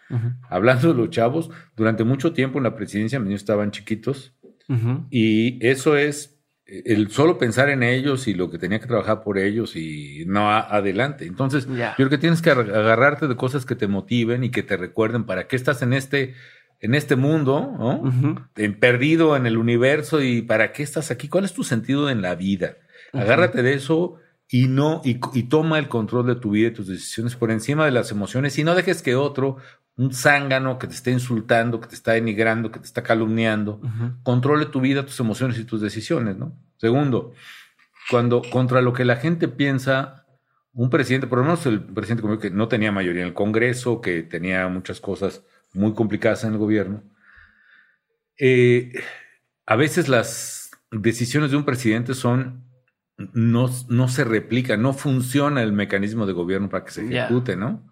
[0.49, 4.33] hablando de los chavos, durante mucho tiempo en la presidencia mis niños estaban chiquitos
[5.09, 9.21] y eso es eh, el solo pensar en ellos y lo que tenía que trabajar
[9.23, 11.25] por ellos y no adelante.
[11.25, 14.77] Entonces, yo creo que tienes que agarrarte de cosas que te motiven y que te
[14.77, 16.35] recuerden para qué estás en este
[16.81, 18.43] en este mundo, ¿no?
[18.79, 22.35] perdido en el universo y para qué estás aquí, cuál es tu sentido en la
[22.35, 22.77] vida.
[23.13, 24.17] Agárrate de eso
[24.49, 27.91] y no y, toma el control de tu vida y tus decisiones por encima de
[27.91, 29.57] las emociones y no dejes que otro
[29.95, 33.79] un zángano que te esté insultando, que te está denigrando, que te está calumniando,
[34.23, 36.53] controle tu vida, tus emociones y tus decisiones, ¿no?
[36.77, 37.33] Segundo,
[38.09, 40.25] cuando contra lo que la gente piensa,
[40.73, 44.01] un presidente, por lo menos el presidente como que no tenía mayoría en el Congreso,
[44.01, 47.03] que tenía muchas cosas muy complicadas en el gobierno,
[48.37, 48.91] eh,
[49.65, 52.63] a veces las decisiones de un presidente son
[53.33, 57.83] no, no se replica, no funciona el mecanismo de gobierno para que se ejecute, ¿no?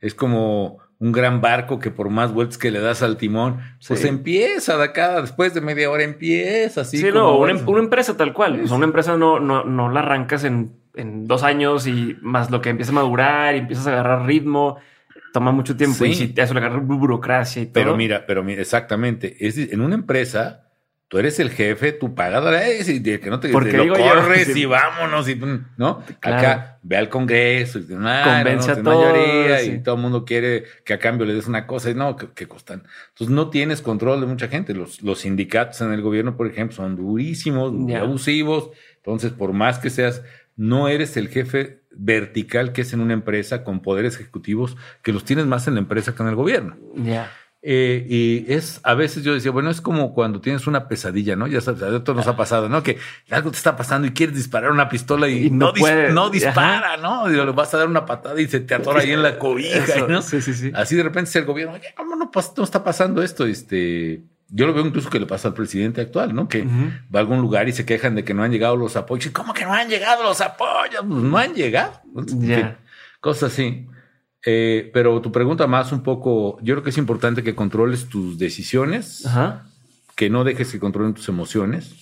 [0.00, 4.00] Es como un gran barco que por más vueltas que le das al timón, pues
[4.00, 4.08] Sí.
[4.08, 6.98] empieza de acá, después de media hora empieza así.
[6.98, 8.60] Sí, no, una, vas- una empresa tal cual.
[8.62, 12.50] O sea, una empresa no, no, no la arrancas en, en dos años y más
[12.50, 14.76] lo que empieza a madurar y empiezas a agarrar ritmo,
[15.32, 16.10] toma mucho tiempo Sí.
[16.10, 17.74] y si te agarra bu- burocracia y todo.
[17.74, 19.36] Pero mira, pero mira, exactamente.
[19.46, 20.64] Es, en una empresa,
[21.08, 23.96] tú eres el jefe, tú pagas dólares y que no te, Porque te lo digo
[23.96, 24.60] yo, corres sí.
[24.62, 25.36] y vámonos y
[25.76, 26.02] ¿no?
[26.20, 26.36] Claro.
[26.38, 29.70] Acá ve al Congreso y dice, "Ah, Convence no, a es todos, mayoría sí.
[29.72, 32.28] y todo el mundo quiere que a cambio le des una cosa y no, que,
[32.34, 32.82] que costan.
[33.10, 34.74] Entonces no tienes control de mucha gente.
[34.74, 38.70] Los, los sindicatos en el gobierno, por ejemplo, son durísimos, abusivos.
[38.96, 40.22] Entonces, por más que seas,
[40.56, 45.24] no eres el jefe vertical que es en una empresa con poderes ejecutivos que los
[45.24, 46.76] tienes más en la empresa que en el gobierno.
[46.94, 47.30] Ya.
[47.60, 51.48] Eh, y es, a veces yo decía, bueno, es como cuando tienes una pesadilla, ¿no?
[51.48, 52.84] Ya sabes, a todos nos ha pasado, ¿no?
[52.84, 52.98] Que
[53.30, 56.30] algo te está pasando y quieres disparar una pistola y, Y no no, dis- no
[56.30, 57.28] dispara, ¿no?
[57.28, 59.76] Y le vas a dar una patada y se te atora ahí en la cobija,
[59.76, 60.22] Eso, ¿no?
[60.22, 60.70] Sí, sí, sí.
[60.72, 63.44] Así de repente es el gobierno, oye, ¿cómo no, no está pasando esto?
[63.44, 66.48] Este, yo lo veo incluso que le pasa al presidente actual, ¿no?
[66.48, 69.26] Que va a algún lugar y se quejan de que no han llegado los apoyos.
[69.26, 71.04] ¿Y ¿Cómo que no han llegado los apoyos?
[71.06, 72.00] Pues no han llegado.
[72.26, 72.76] Fin,
[73.20, 73.86] cosas así.
[74.46, 78.38] Eh, pero tu pregunta más un poco, yo creo que es importante que controles tus
[78.38, 79.24] decisiones,
[80.16, 81.94] que no dejes que controlen tus emociones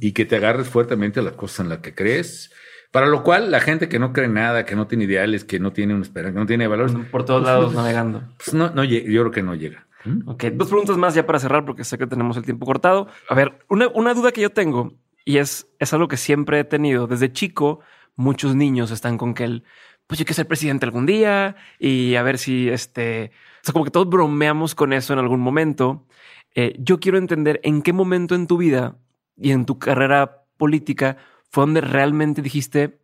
[0.00, 2.50] y que te agarres fuertemente a las cosas en las que crees.
[2.90, 5.72] Para lo cual, la gente que no cree nada, que no tiene ideales, que no
[5.72, 8.22] tiene una esperanza, que no tiene valores, Por todos lados navegando.
[8.36, 9.86] pues no, no yo creo que no llega.
[10.04, 10.28] ¿Mm?
[10.28, 13.08] Ok, dos preguntas más ya para cerrar porque sé que tenemos el tiempo cortado.
[13.28, 14.92] A ver, una, una duda que yo tengo
[15.24, 17.06] y es, es algo que siempre he tenido.
[17.06, 17.80] Desde chico,
[18.16, 19.64] muchos niños están con que el,
[20.06, 23.84] pues yo quiero ser presidente algún día y a ver si este, o sea, como
[23.84, 26.06] que todos bromeamos con eso en algún momento.
[26.54, 28.96] Eh, yo quiero entender en qué momento en tu vida
[29.36, 31.16] y en tu carrera política
[31.50, 33.00] fue donde realmente dijiste,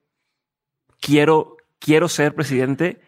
[1.01, 3.01] quiero, quiero ser presidente.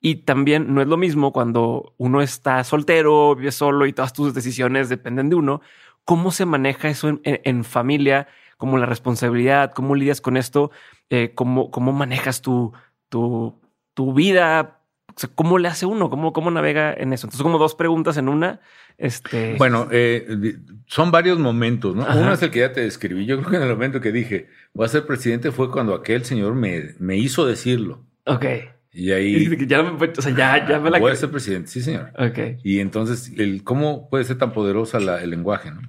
[0.00, 4.32] Y también no es lo mismo cuando uno está soltero, vive solo y todas tus
[4.34, 5.60] decisiones dependen de uno.
[6.04, 8.28] ¿Cómo se maneja eso en, en- en familia?
[8.56, 9.72] ¿Cómo la responsabilidad?
[9.72, 10.70] ¿Cómo lidias con esto?
[11.10, 12.72] Eh, ¿cómo, ¿Cómo manejas tu,
[13.08, 13.60] tu,
[13.94, 14.80] tu vida?
[15.08, 16.10] O sea, ¿Cómo le hace uno?
[16.10, 17.26] ¿Cómo, ¿Cómo navega en eso?
[17.26, 18.60] Entonces, como dos preguntas en una.
[18.98, 20.56] Este, Bueno, eh,
[20.86, 22.02] son varios momentos, ¿no?
[22.02, 22.18] Ajá.
[22.20, 23.26] Uno es el que ya te describí.
[23.26, 26.24] Yo creo que en el momento que dije voy a ser presidente fue cuando aquel
[26.24, 28.04] señor me, me hizo decirlo.
[28.26, 28.44] ok.
[28.92, 31.82] Y ahí ya, me, o sea, ya, ya me la voy a ser presidente, sí,
[31.82, 32.10] señor.
[32.18, 32.58] Ok.
[32.64, 35.70] Y entonces, el, ¿cómo puede ser tan poderosa la- el lenguaje?
[35.70, 35.80] ¿no?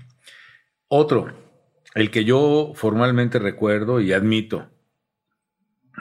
[0.89, 1.33] Otro,
[1.95, 4.69] el que yo formalmente recuerdo y admito,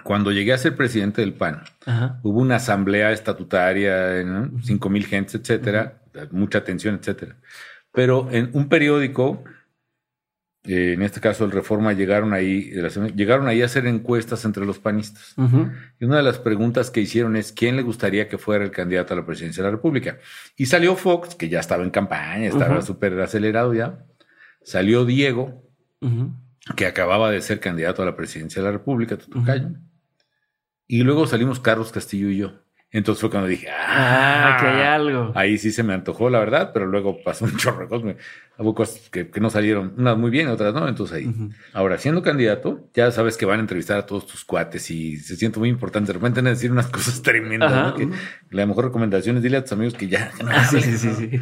[0.05, 2.21] cuando llegué a ser presidente del PAN, Ajá.
[2.23, 4.61] hubo una asamblea estatutaria, ¿no?
[4.63, 7.37] cinco mil gentes, etcétera, mucha atención, etcétera.
[7.93, 9.45] Pero en un periódico,
[10.69, 12.71] eh, en este caso el Reforma, llegaron ahí,
[13.17, 15.35] llegaron ahí a hacer encuestas entre los panistas.
[15.99, 19.15] Y una de las preguntas que hicieron es quién le gustaría que fuera el candidato
[19.15, 20.19] a la presidencia de la República.
[20.57, 22.87] Y salió Fox, que ya estaba en campaña, estaba Ujú.
[22.87, 24.05] súper acelerado ya.
[24.63, 25.65] Salió Diego,
[26.77, 29.71] que acababa de ser candidato a la presidencia de la República, tu tocayo.
[30.87, 32.53] Y luego salimos Carlos Castillo y yo.
[32.91, 35.33] Entonces fue cuando dije, Ah, ah, que hay algo.
[35.35, 38.17] Ahí sí se me antojó, la verdad, pero luego pasó un chorro de cosas.
[38.57, 40.89] Hubo cosas que, que no salieron, unas muy bien, otras no.
[40.89, 41.35] Entonces ahí.
[41.75, 45.37] Ahora, siendo candidato, ya sabes que van a entrevistar a todos tus cuates y se
[45.37, 46.09] siente muy importante.
[46.09, 47.71] De repente van a decir unas cosas tremendas.
[47.71, 47.95] ¿no?
[47.95, 48.09] Que
[48.51, 50.33] la mejor recomendación es dile a tus amigos que ya.
[50.43, 51.41] no Ah, sí, sí, sí, sí.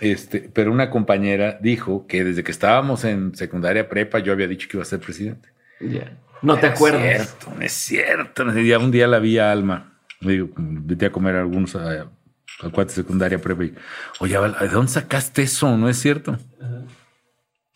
[0.00, 4.66] Este, pero una compañera dijo que desde que estábamos en secundaria prepa, yo había dicho
[4.66, 5.50] que iba a ser presidente.
[5.78, 6.16] Ya.
[6.40, 7.02] No te acuerdas.
[7.02, 8.44] Es cierto, no es cierto.
[8.46, 8.84] no es cierto.
[8.84, 9.89] Un día la vi a Alma.
[10.20, 13.64] Digo, vete a comer a algunos a, a secundaria prepa.
[13.64, 13.74] Y,
[14.20, 15.76] Oye, ¿de dónde sacaste eso?
[15.76, 16.36] ¿No es cierto?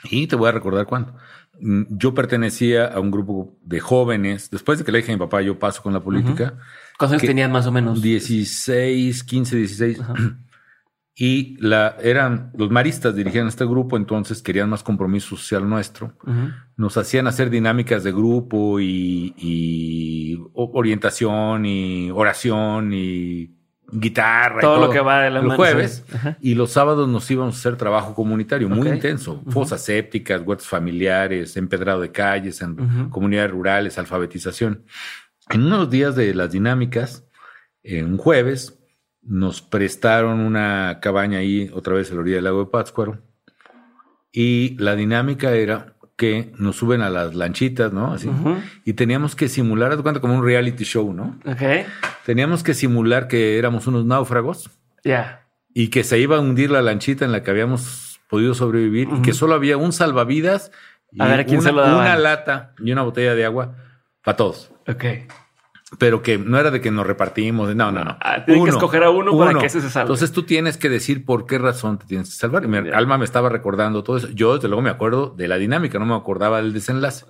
[0.04, 1.16] Y te voy a recordar cuándo.
[1.60, 4.50] Mm, Yo pertenecía a un grupo de jóvenes.
[4.50, 6.58] Después de que le dije a mi papá, yo paso con la política.
[6.98, 8.02] ¿Cuántos años tenías más o menos?
[8.02, 10.00] 16, 15, 16.
[10.00, 10.14] Ajá.
[11.16, 16.50] Y la, eran los maristas dirigían este grupo, entonces querían más compromiso social nuestro Ujú.
[16.76, 23.50] nos hacían hacer dinámicas de grupo y, y orientación y oración y
[23.92, 24.58] guitarra.
[24.58, 26.04] y Todo lo que va de la los mano, jueves.
[26.10, 26.28] sí.
[26.40, 28.94] Y los sábados nos íbamos a hacer trabajo comunitario muy Ok.
[28.96, 29.42] intenso.
[29.50, 33.10] Fosas sépticas, huertos familiares, empedrado de calles, en Ujú.
[33.10, 34.82] comunidades rurales, alfabetización.
[35.50, 37.24] En unos días de las dinámicas,
[37.84, 38.80] en un jueves,
[39.26, 43.18] nos prestaron una cabaña ahí, otra vez a la orilla del lago de Pátzcuaro.
[44.32, 48.12] Y la dinámica era que nos suben a las lanchitas, ¿no?
[48.12, 48.30] Así.
[48.84, 51.38] Y teníamos que simular, haz cuenta, como un reality show, ¿no?
[51.46, 51.86] Ok.
[52.24, 54.70] Teníamos que simular que éramos unos náufragos
[55.04, 55.46] Ya.
[55.72, 59.22] y que se iba a hundir la lanchita en la que habíamos podido sobrevivir y
[59.22, 60.70] que solo había un salvavidas
[61.18, 62.00] A ver, ¿a quién una, se lo daban?
[62.00, 63.76] Una lata y una botella de agua
[64.24, 64.70] para todos.
[64.88, 65.04] Ok.
[65.98, 67.74] Pero que no era de que nos repartimos.
[67.74, 68.16] No, no, no.
[68.20, 70.06] Ah, tienen que escoger a uno para que ese se salve.
[70.06, 72.64] Entonces tú tienes que decir por qué razón te tienes que salvar.
[72.64, 74.28] Y mi alma me estaba recordando todo eso.
[74.30, 77.26] Yo, desde luego, me acuerdo de la dinámica, no me acordaba del desenlace.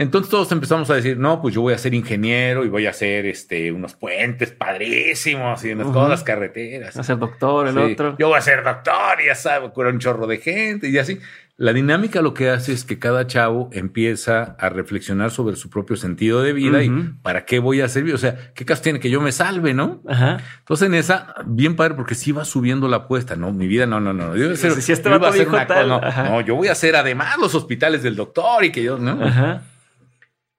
[0.00, 2.90] Entonces todos empezamos a decir, no, pues yo voy a ser ingeniero y voy a
[2.90, 5.94] hacer este, unos puentes padrísimos y unas, Ujú.
[5.94, 6.96] todas las carreteras.
[6.96, 8.16] A ser doctor, el Sí, otro.
[8.16, 11.18] Yo voy a ser doctor y ya sabe, curar un chorro de gente y así.
[11.60, 15.96] La dinámica lo que hace es que cada chavo empieza a reflexionar sobre su propio
[15.96, 16.88] sentido de vida y
[17.20, 18.14] para qué voy a servir.
[18.14, 20.00] O sea, ¿qué caso tiene que yo me salve, no?
[20.06, 20.36] Ajá.
[20.60, 23.52] Entonces en esa, bien padre, porque sí va subiendo la apuesta, ¿no?
[23.52, 24.36] Mi vida, no, no, no.
[24.36, 26.68] Yo, voy a hacer- Si- este vato a hacer una tal, cosa, no, yo voy
[26.68, 29.20] a hacer además los hospitales del doctor y que yo, ¿no?
[29.20, 29.62] Ajá.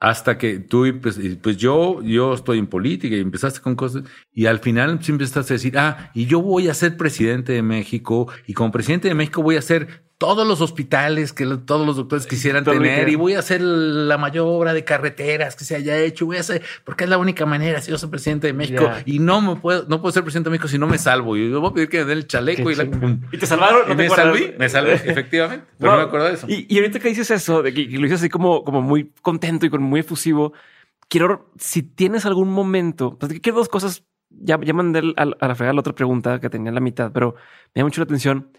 [0.02, 4.04] Hasta que tú, y pues, pues yo, yo estoy en política y empezaste con cosas
[4.34, 7.62] y al final siempre estás a decir, ah, y yo voy a ser presidente de
[7.62, 11.96] México y como presidente de México voy a hacer todos los hospitales que todos los
[11.96, 15.78] doctores quisieran Todo tener y voy a hacer la mayor obra de carreteras que se
[15.78, 18.52] haya hecho, voy a hacer, porque es la única manera si yo soy presidente de
[18.54, 19.02] México Ya.
[19.06, 21.38] y no me puedo, no puedo ser presidente de México si no me salvo.
[21.38, 22.84] Y yo voy a pedir que me den el chaleco y la...
[23.32, 23.84] ¿Y te salvaron?
[23.86, 24.26] Y ¿No te me acuerdas?
[24.38, 25.66] salvé, me salvé, efectivamente.
[25.80, 26.48] Pero no, me acuerdo de eso.
[26.50, 29.14] Y, y ahorita que dices eso, de que, que lo dices así como, como muy
[29.22, 30.52] contento y con muy efusivo,
[31.08, 35.48] quiero, si tienes algún momento, pues quiero dos cosas, ya, ya mandé al- al- a
[35.48, 37.36] la fregada la otra pregunta que tenía en la mitad, pero
[37.74, 38.52] me llama mucho la atención.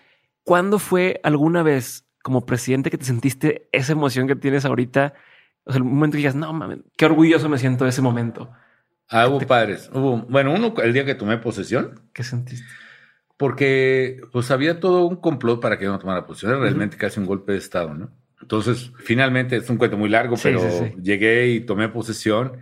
[0.44, 5.14] ¿Cuándo fue alguna vez como presidente que te sentiste esa emoción que tienes ahorita?
[5.64, 8.50] O sea, el momento que digas, no mames, qué orgulloso me siento de ese momento.
[9.08, 9.90] Ah, hubo padres.
[9.92, 12.64] Hubo, bueno, uno el día que tomé posesión, ¿Qué sentiste?
[13.36, 16.52] porque pues había todo un complot para que yo no tomara posición.
[16.52, 18.10] Era realmente casi un golpe de Estado, ¿no?
[18.42, 20.94] Entonces, finalmente, es un cuento muy largo, Sí, pero sí, sí.
[21.02, 22.58] llegué y tomé posesión.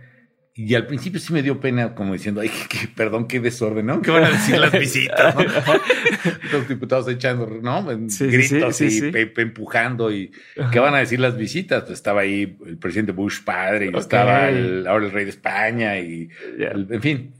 [0.55, 2.51] Y al principio sí me dio pena, como diciendo, ay,
[2.95, 4.01] perdón, qué desorden, ¿no?
[4.01, 5.33] ¿Qué van a decir las visitas?
[5.35, 5.41] ¿no?
[6.51, 7.87] Los diputados echando, ¿no?
[8.09, 10.11] Sí, gritos sí, y pe- pe- empujando.
[10.11, 10.69] y Ajá.
[10.71, 11.83] ¿Qué van a decir las visitas?
[11.83, 15.97] Pues estaba ahí el presidente Bush padre y estaba el- ahora el rey de España
[15.99, 17.33] y el- en fin.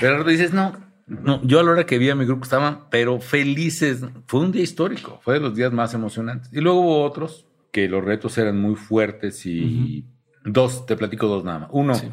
[0.00, 0.76] Pero dices, no,
[1.06, 4.00] no, yo a la hora que vi a mi grupo estaban, pero felices.
[4.26, 6.52] Fue un día histórico, fue de los días más emocionantes.
[6.52, 10.04] Y luego hubo otros que los retos eran muy fuertes y
[10.46, 11.68] dos, te platico dos nada más.
[11.72, 12.08] Uno, Sí.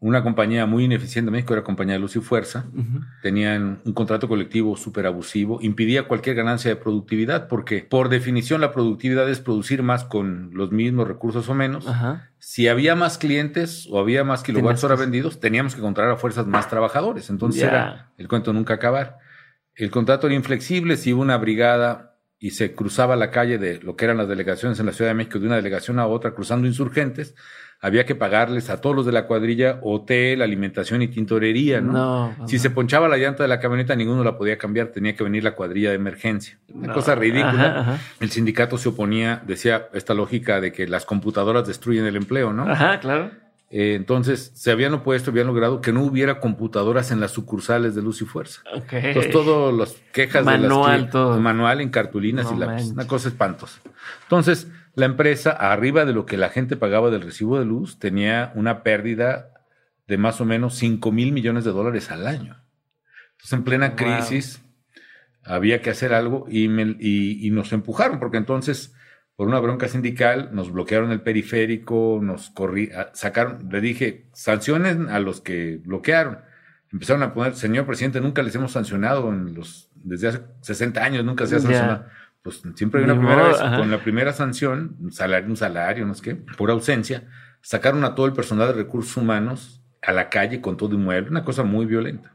[0.00, 2.66] una compañía muy ineficiente en México era compañía de Luz y Fuerza.
[3.22, 8.72] Tenían un contrato colectivo súper abusivo, impidía cualquier ganancia de productividad, porque por definición la
[8.72, 11.86] productividad es producir más con los mismos recursos o menos.
[11.86, 12.30] Ajá.
[12.40, 16.48] Si había más clientes o había más kilowatts hora vendidos, teníamos que encontrar a fuerzas
[16.48, 17.30] más trabajadores.
[17.30, 19.18] Entonces era el cuento nunca acabar.
[19.76, 20.96] El contrato era inflexible.
[20.96, 22.11] Si hubo una brigada
[22.42, 25.14] y se cruzaba la calle de lo que eran las delegaciones en la Ciudad de
[25.14, 27.36] México de una delegación a otra cruzando insurgentes,
[27.80, 31.80] había que pagarles a todos los de la cuadrilla hotel, alimentación y tintorería.
[31.80, 31.92] ¿no?
[32.36, 32.48] No.
[32.48, 35.44] Si se ponchaba la llanta de la camioneta, ninguno la podía cambiar, tenía que venir
[35.44, 36.58] la cuadrilla de emergencia.
[36.74, 36.94] Una No.
[36.94, 37.50] cosa ridícula.
[37.52, 37.98] Ajá, ajá.
[38.18, 42.68] El sindicato se oponía, decía esta lógica de que las computadoras destruyen el empleo, ¿no?
[42.68, 43.30] Ajá, claro.
[43.74, 48.02] Eh, entonces se habían opuesto, habían logrado que no hubiera computadoras en las sucursales de
[48.02, 48.60] Luz y Fuerza.
[48.90, 51.40] Entonces, todas las quejas de Manual, las cli- todo.
[51.40, 52.90] manual en cartulinas No y lápiz.
[52.92, 53.80] Una cosa espantosa.
[54.24, 58.52] Entonces, la empresa, arriba de lo que la gente pagaba del recibo de luz, tenía
[58.56, 59.48] una pérdida
[60.06, 62.62] de más o menos 5 mil millones de dólares al año.
[63.32, 63.96] Entonces, en plena Wow.
[63.96, 64.60] crisis,
[65.44, 68.94] había que hacer algo y, me- y- y nos empujaron, porque entonces,
[69.36, 75.08] por una bronca sindical, nos bloquearon el periférico, nos corrí, a- sacaron, le dije, sancionen
[75.08, 76.38] a los que bloquearon.
[76.92, 81.24] Empezaron a poner, señor presidente, nunca les hemos sancionado en los, desde hace 60 años,
[81.24, 82.04] nunca se ha sancionado.
[82.42, 83.78] Pues siempre hay una Ni primera modo, vez, ajá.
[83.78, 87.28] con la primera sanción, un salario, un salario, no sé qué, por ausencia,
[87.62, 91.44] sacaron a todo el personal de recursos humanos a la calle con todo inmueble, una
[91.44, 92.34] cosa muy violenta.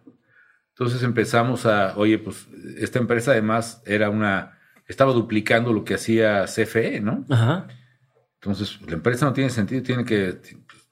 [0.70, 4.57] Entonces empezamos a, oye, pues esta empresa además era una,
[4.88, 7.26] estaba duplicando lo que hacía CFE, ¿no?
[7.30, 7.68] Ajá.
[8.42, 10.38] Entonces la empresa no tiene sentido, tiene que,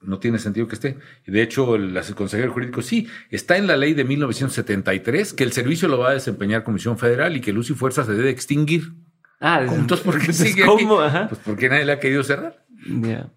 [0.02, 0.98] no tiene sentido que esté.
[1.26, 5.44] Y de hecho, el, el consejero jurídico, sí, está en la ley de 1973 que
[5.44, 8.30] el servicio lo va a desempeñar Comisión Federal y que Luz y Fuerza se debe
[8.30, 8.92] extinguir.
[9.40, 10.84] Ah, Entonces, ¿por qué sigue aquí?
[10.84, 11.00] ¿Cómo?
[11.00, 11.28] Ajá.
[11.28, 12.64] Pues porque nadie le ha querido cerrar.
[12.86, 13.30] Ya.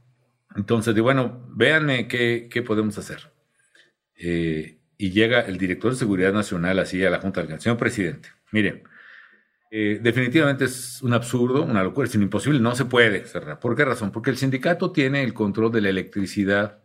[0.55, 3.31] Entonces, digo, bueno, véanme qué, qué podemos hacer.
[4.15, 8.29] Eh, y llega el director de Seguridad Nacional así a la Junta del Señor presidente,
[8.51, 8.83] miren,
[9.71, 13.59] eh, definitivamente es un absurdo, una locura, es un imposible, no se puede cerrar.
[13.59, 14.11] ¿Por qué razón?
[14.11, 16.79] Porque el sindicato tiene el control de la electricidad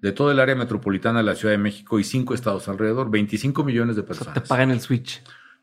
[0.00, 3.64] de todo el área metropolitana de la Ciudad de México y cinco estados alrededor, 25
[3.64, 4.48] millones de O sea, te personas.
[4.48, 5.22] pagan el switch.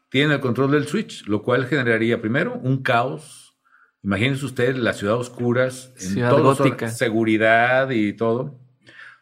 [0.10, 3.58] Tienen el control del switch, lo cual generaría primero un caos.
[4.04, 6.90] Imagínense ustedes la ciudad oscuras, en Ciudad todos los gótica.
[6.90, 8.60] seguridad y todo.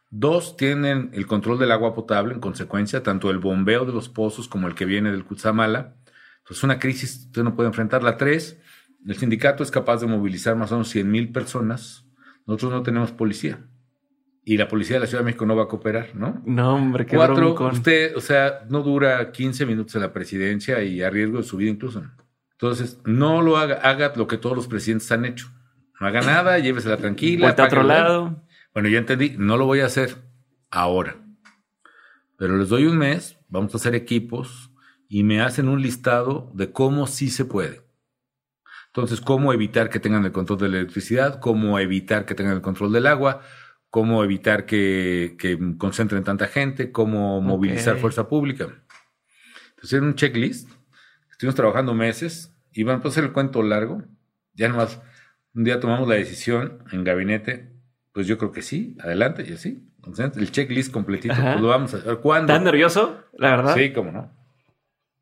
[0.10, 4.47] Dos, tienen el control del agua potable, en consecuencia, tanto el bombeo de los pozos
[4.47, 5.95] como el que viene del Cutzamala.
[6.44, 8.18] Entonces, una crisis usted no puede enfrentarla.
[8.18, 8.60] Tres,
[9.06, 12.06] El sindicato es capaz de movilizar más o menos 100 mil personas.
[12.46, 13.66] Nosotros no tenemos policía.
[14.46, 16.41] Y la policía de la Ciudad de México no va a cooperar, ¿no?
[16.46, 17.72] No, hombre, qué Cuatro, broncón.
[17.72, 21.56] usted, o sea, no dura 15 minutos en la presidencia y a riesgo de su
[21.56, 22.04] vida incluso.
[22.52, 25.48] Entonces, no lo haga, haga lo que todos los presidentes han hecho.
[26.00, 27.46] No haga nada, llévesela tranquila.
[27.48, 28.44] Vuelta a otro lado.
[28.74, 30.16] Bueno, ya entendí, no lo voy a hacer
[30.72, 31.16] ahora.
[32.38, 34.72] Pero les doy un mes, vamos a hacer equipos
[35.10, 37.82] y me hacen un listado de cómo sí se puede.
[38.88, 42.62] Entonces, cómo evitar que tengan el control de la electricidad, cómo evitar que tengan el
[42.62, 43.41] control del agua,
[43.89, 48.01] cómo evitar que, que concentren tanta gente, cómo movilizar Ok.
[48.01, 48.68] fuerza pública.
[49.70, 50.70] Entonces, era un checklist.
[51.32, 54.04] Estuvimos trabajando meses y van a hacer el cuento largo.
[54.54, 55.01] Ya nomás,
[55.56, 57.74] un día tomamos la decisión en gabinete,
[58.12, 59.89] pues yo creo que sí, adelante y así.
[59.97, 62.18] Entonces, el checklist completito, pues lo vamos a hacer.
[62.20, 62.54] ¿Cuándo?
[62.54, 63.24] ¿Estás nervioso?
[63.38, 63.76] La verdad.
[63.76, 64.32] Sí, cómo no.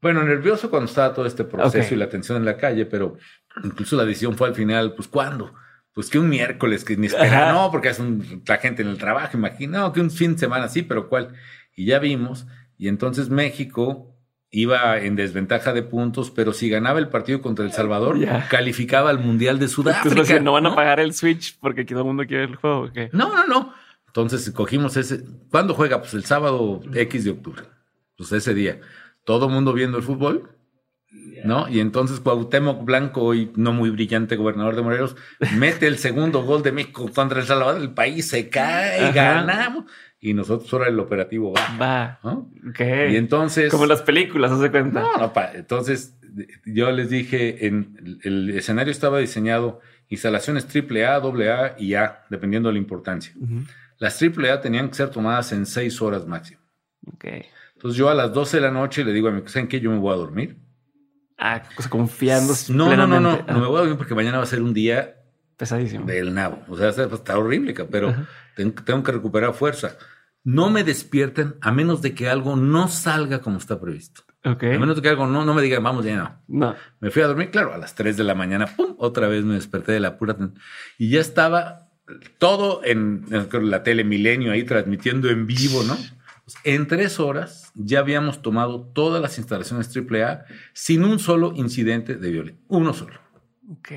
[0.01, 3.17] Bueno, nervioso cuando estaba todo este proceso y la tensión en la calle, pero
[3.63, 5.53] incluso la decisión fue al final, pues ¿cuándo?
[5.93, 7.51] Pues que un miércoles, que ni espera, Ajá.
[7.51, 10.39] no, porque es un, la gente en el trabajo, imagino, no, que un fin de
[10.39, 11.33] semana, sí, pero ¿cuál?
[11.75, 12.47] Y ya vimos,
[12.77, 14.11] y entonces México
[14.51, 18.17] iba en desventaja de puntos, pero si ganaba el partido contra El Salvador,
[18.49, 20.09] calificaba al Mundial de Sudáfrica.
[20.09, 22.81] Entonces, no van a pagar el Switch porque todo el mundo quiere el juego.
[22.81, 23.09] ¿o qué?
[23.13, 23.73] No, no, no.
[24.07, 25.23] Entonces cogimos ese.
[25.49, 26.01] ¿Cuándo juega?
[26.01, 27.63] Pues el sábado X de octubre.
[28.17, 28.81] Pues ese día.
[29.23, 30.57] Todo mundo viendo el fútbol.
[31.43, 31.67] ¿No?
[31.67, 35.15] Y entonces Cuauhtémoc Blanco, hoy no muy brillante gobernador de Morelos,
[35.57, 37.81] mete el segundo gol de México contra El Salvador.
[37.81, 39.11] El país se cae, Ajá.
[39.11, 39.85] ganamos.
[40.19, 41.77] Y nosotros ahora el operativo va.
[41.81, 42.19] Va.
[42.23, 42.51] ¿no?
[42.69, 42.79] Ok.
[43.11, 43.71] Y entonces.
[43.71, 45.01] Como las películas, haz de cuenta.
[45.01, 46.15] No, no, pa- entonces
[46.65, 52.73] yo les dije, en, el escenario estaba diseñado instalaciones AAA, AA y A, dependiendo de
[52.73, 53.33] la importancia.
[53.97, 56.61] Las AAA tenían que ser tomadas en seis horas máximo.
[57.13, 57.25] Ok.
[57.81, 59.79] Entonces yo a las 12 de la noche le digo a mi ¿saben qué?
[59.79, 60.57] Yo me voy a dormir.
[61.37, 63.51] Ah, pues confiando No, no, no, no, plenamente.
[63.53, 65.15] no me voy a dormir porque mañana va a ser un día
[65.57, 66.05] Pesadísimo.
[66.05, 66.59] del nabo.
[66.69, 68.13] O sea, estar horrible, pero
[68.55, 69.97] tengo, tengo que recuperar fuerza.
[70.43, 74.21] No me despierten a menos de que algo no salga como está previsto.
[74.45, 74.63] Ok.
[74.65, 76.43] A menos de que algo no, no me diga, vamos, ya no.
[76.47, 76.75] No.
[76.99, 78.95] Me fui a dormir, claro, a las 3 de la mañana, ¡pum!
[78.99, 80.35] Otra vez me desperté de la pura...
[80.99, 81.89] Y ya estaba
[82.37, 85.97] todo en, en la tele Milenio ahí transmitiendo en vivo, ¿no?
[86.51, 92.15] Pues, en tres horas ya habíamos tomado todas las instalaciones AAA sin un solo incidente
[92.15, 92.63] de violencia.
[92.67, 93.19] Uno solo.
[93.69, 93.91] Ok.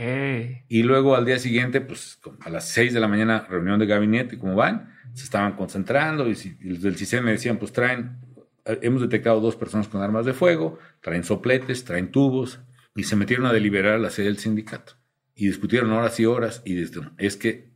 [0.68, 3.86] Y luego al día siguiente, pues como a las 6 de la mañana, reunión de
[3.86, 4.94] gabinete, ¿cómo van?
[5.14, 8.18] Se estaban concentrando y, si- y los del CISEN me decían, pues traen,
[8.64, 12.60] eh, hemos detectado dos personas con armas de fuego, traen sopletes, traen tubos,
[12.96, 14.92] y se metieron a deliberar a la sede del sindicato.
[15.34, 17.72] Y discutieron horas y horas, y desde, es que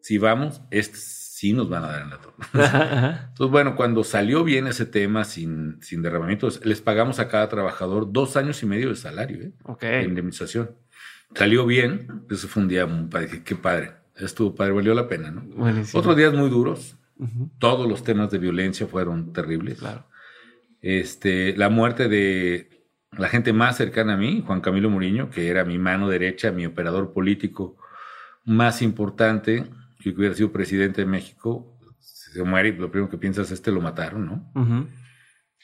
[0.00, 0.96] si vamos, este
[1.38, 2.34] sí nos van a dar en la torre.
[3.28, 8.12] Entonces, bueno, cuando salió bien ese tema sin, sin derramamientos, les pagamos a cada trabajador
[8.12, 9.52] dos años y medio de salario, ¿eh?
[9.62, 9.82] Ok.
[9.82, 10.72] de indemnización.
[11.36, 15.06] Salió bien, eso fue un día muy padre, dije, qué padre, estuvo padre, valió la
[15.06, 15.42] pena, ¿no?
[15.42, 16.00] Buenísimo.
[16.00, 16.96] Otros días muy duros,
[17.60, 19.78] todos los temas de violencia fueron terribles.
[19.78, 20.08] Claro.
[20.80, 25.64] Este, la muerte de la gente más cercana a mí, Juan Camilo Muriño, que era
[25.64, 27.76] mi mano derecha, mi operador político
[28.44, 29.66] más importante,
[30.14, 33.80] que hubiera sido presidente de México, se muere y lo primero que piensas, este lo
[33.80, 34.52] mataron, ¿no?
[34.54, 34.86] Ujú.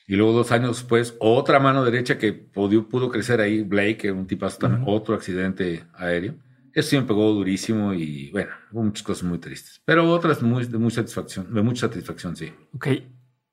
[0.07, 4.13] Y luego dos años después, otra mano derecha que pudo, pudo crecer ahí, Blake, que
[4.13, 4.91] un tipazo también, Ujú.
[4.93, 6.35] otro accidente aéreo.
[6.75, 9.81] Eso sí me pegó durísimo y bueno, hubo muchas cosas muy tristes.
[9.85, 12.53] Pero otras muy, de, muy satisfacción, de mucha satisfacción, sí.
[12.75, 12.89] Ok.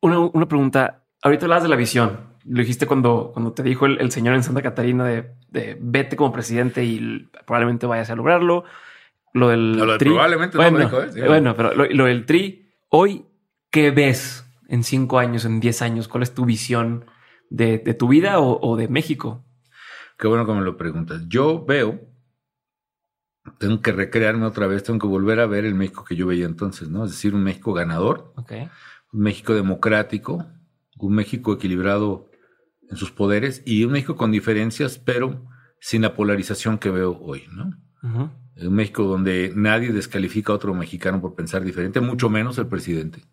[0.01, 1.03] Una, una pregunta.
[1.21, 2.31] Ahorita hablabas de la visión.
[2.45, 6.15] Lo dijiste cuando, cuando te dijo el, el señor en Santa Catarina de, de vete
[6.15, 8.63] como presidente y probablemente vayas a lograrlo.
[9.33, 10.09] Lo del No, lo tri.
[10.09, 11.11] probablemente no lo bueno, dijo, ¿eh?
[11.13, 11.21] Sí.
[11.21, 12.69] bueno, pero lo, lo del tri.
[12.89, 13.25] Hoy,
[13.69, 16.07] ¿qué ves en cinco años, en diez años?
[16.07, 17.05] ¿Cuál es tu visión
[17.49, 19.45] de, de tu vida o, o de México?
[20.17, 21.23] Qué bueno que me lo preguntas.
[21.27, 21.99] Yo veo,
[23.57, 26.45] tengo que recrearme otra vez, tengo que volver a ver el México que yo veía
[26.45, 27.05] entonces, ¿no?
[27.05, 28.33] Es decir, un México ganador,
[29.13, 30.45] un México democrático,
[30.97, 32.29] un México equilibrado
[32.89, 35.43] en sus poderes y un México con diferencias, pero
[35.79, 37.71] sin la polarización que veo hoy, ¿no?
[38.03, 38.29] Ujú.
[38.57, 43.23] Un México donde nadie descalifica a otro mexicano por pensar diferente, mucho menos el presidente.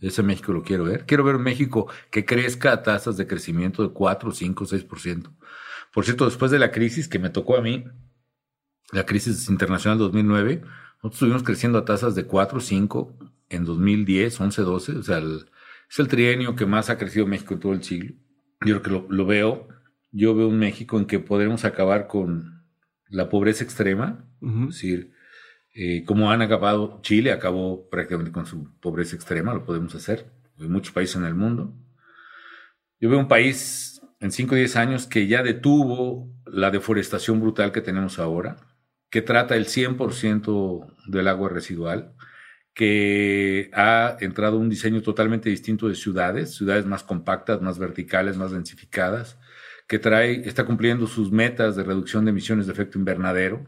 [0.00, 1.04] Ese México lo quiero ver.
[1.06, 5.30] Quiero ver un México que crezca a tasas de crecimiento de 4, 5, 6%.
[5.92, 7.84] Por cierto, después de la crisis que me tocó a mí,
[8.92, 13.16] la crisis internacional 2009, nosotros estuvimos creciendo a tasas de 4, 5
[13.48, 14.92] en 2010, 11, 12.
[14.96, 15.46] O sea, el-
[15.90, 18.14] es el trienio que más ha crecido México en todo el siglo.
[18.64, 19.68] Yo creo que lo, lo veo.
[20.12, 22.64] Yo veo un México en que podremos acabar con
[23.08, 25.12] la pobreza extrema, Es decir,
[25.74, 30.68] eh, como han acabado, Chile acabó prácticamente con su pobreza extrema, lo podemos hacer, hay
[30.68, 31.74] muchos países en el mundo.
[32.98, 37.72] Yo veo un país en 5 o 10 años que ya detuvo la deforestación brutal
[37.72, 38.56] que tenemos ahora,
[39.10, 42.14] que trata el 100% del agua residual,
[42.74, 48.52] que ha entrado un diseño totalmente distinto de ciudades, ciudades más compactas, más verticales, más
[48.52, 49.38] densificadas,
[49.88, 53.66] que trae, está cumpliendo sus metas de reducción de emisiones de efecto invernadero.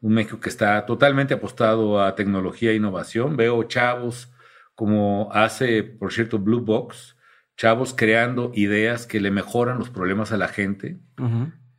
[0.00, 3.36] Un México que está totalmente apostado a tecnología e innovación.
[3.36, 4.32] Veo chavos
[4.74, 7.16] como hace, por cierto, Blue Box,
[7.56, 11.00] chavos creando ideas que le mejoran los problemas a la gente,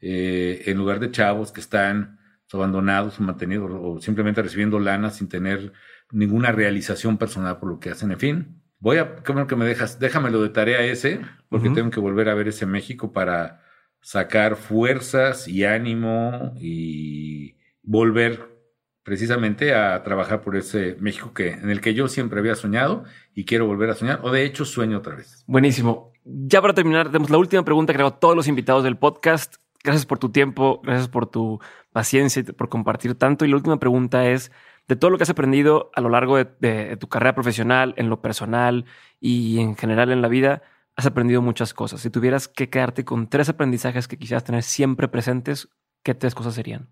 [0.02, 2.20] eh, en lugar de chavos que están
[2.52, 5.74] abandonados mantenidos o simplemente recibiendo lana sin tener
[6.12, 8.12] ninguna realización personal por lo que hacen.
[8.12, 11.92] En fin, voy a, qué bueno que me dejas, déjamelo de tarea ese, porque tengo
[11.92, 13.62] que volver a ver ese México para
[14.02, 17.57] sacar fuerzas y ánimo y
[17.88, 18.58] volver
[19.02, 23.46] precisamente a trabajar por ese México que, en el que yo siempre había soñado y
[23.46, 25.46] quiero volver a soñar, o de hecho sueño otra vez.
[25.48, 26.12] Buenísimo.
[26.26, 29.56] Ya para terminar, tenemos la última pregunta que hago a todos los invitados del podcast.
[29.82, 31.62] Gracias por tu tiempo, gracias por tu
[31.94, 33.46] paciencia y por compartir tanto.
[33.46, 34.52] Y la última pregunta es,
[34.90, 38.22] de todo lo que has aprendido a lo largo de, tu carrera profesional, en lo
[38.22, 38.84] personal
[39.22, 40.64] y en general en la vida,
[40.98, 42.02] has aprendido muchas cosas.
[42.02, 45.70] Si tuvieras que quedarte con tres aprendizajes que quisieras tener siempre presentes,
[46.04, 46.90] ¿qué tres cosas serían?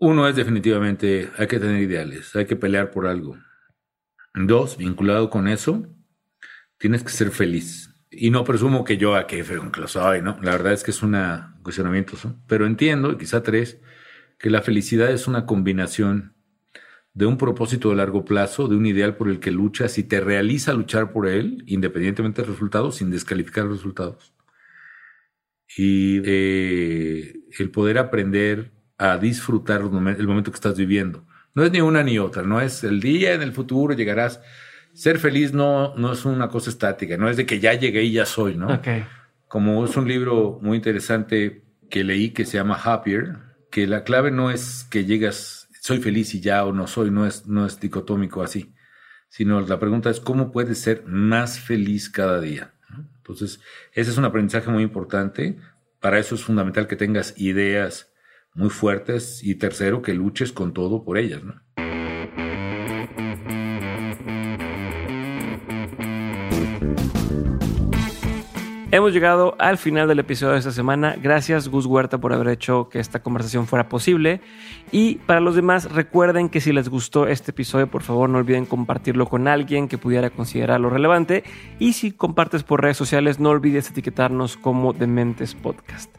[0.00, 3.36] Uno es definitivamente, hay que tener ideales, hay que pelear por algo.
[4.34, 5.86] Dos, vinculado con eso,
[6.78, 7.94] tienes que ser feliz.
[8.10, 10.38] Y no presumo que yo a que lo soy, ¿no?
[10.40, 11.16] La verdad es que es un
[11.62, 13.80] cuestionamiento, pero entiendo, y quizá tres,
[14.38, 16.34] que la felicidad es una combinación
[17.12, 20.20] de un propósito de largo plazo, de un ideal por el que luchas y te
[20.20, 24.32] realiza luchar por él, independientemente del resultado, sin descalificar los resultados.
[25.76, 31.24] Y eh, el poder aprender a disfrutar el momento que estás viviendo.
[31.54, 34.40] No es ni una ni otra, no es el día en el futuro llegarás.
[34.92, 38.12] Ser feliz no, no es una cosa estática, no es de que ya llegué y
[38.12, 38.80] ya soy, ¿no?
[39.46, 43.36] Como es un libro muy interesante que leí que se llama Happier,
[43.70, 47.26] que la clave no es que llegas soy feliz y ya o no soy, no
[47.26, 48.74] es, no es dicotómico así,
[49.28, 52.74] sino la pregunta es cómo puedes ser más feliz cada día.
[53.16, 53.60] Entonces,
[53.92, 55.58] ese es un aprendizaje muy importante.
[56.00, 58.12] Para eso es fundamental que tengas ideas
[58.58, 61.44] muy fuertes y tercero, que luches con todo por ellas.
[61.44, 61.54] ¿no?
[68.90, 71.14] Hemos llegado al final del episodio de esta semana.
[71.22, 74.40] Gracias Gus Huerta por haber hecho que esta conversación fuera posible.
[74.90, 78.66] Y para los demás, recuerden que si les gustó este episodio, por favor no olviden
[78.66, 81.44] compartirlo con alguien que pudiera considerarlo relevante.
[81.78, 86.10] Y si compartes por redes sociales, no olvides etiquetarnos como Dementes Podcast.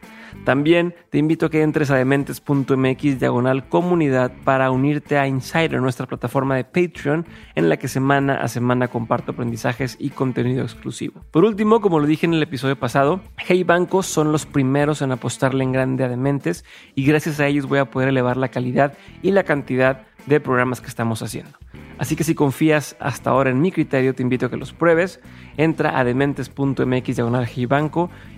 [0.44, 6.06] También te invito a que entres a dementes.mx diagonal comunidad para unirte a Insider, nuestra
[6.06, 11.22] plataforma de Patreon, en la que semana a semana comparto aprendizajes y contenido exclusivo.
[11.30, 15.12] Por último, como lo dije en el episodio pasado, Hey Banco son los primeros en
[15.12, 16.64] apostarle en grande a Dementes
[16.94, 20.80] y gracias a ellos voy a poder elevar la calidad y la cantidad de programas
[20.80, 21.52] que estamos haciendo.
[21.98, 25.20] Así que si confías hasta ahora en mi criterio, te invito a que los pruebes.
[25.58, 27.18] Entra a dementes.mx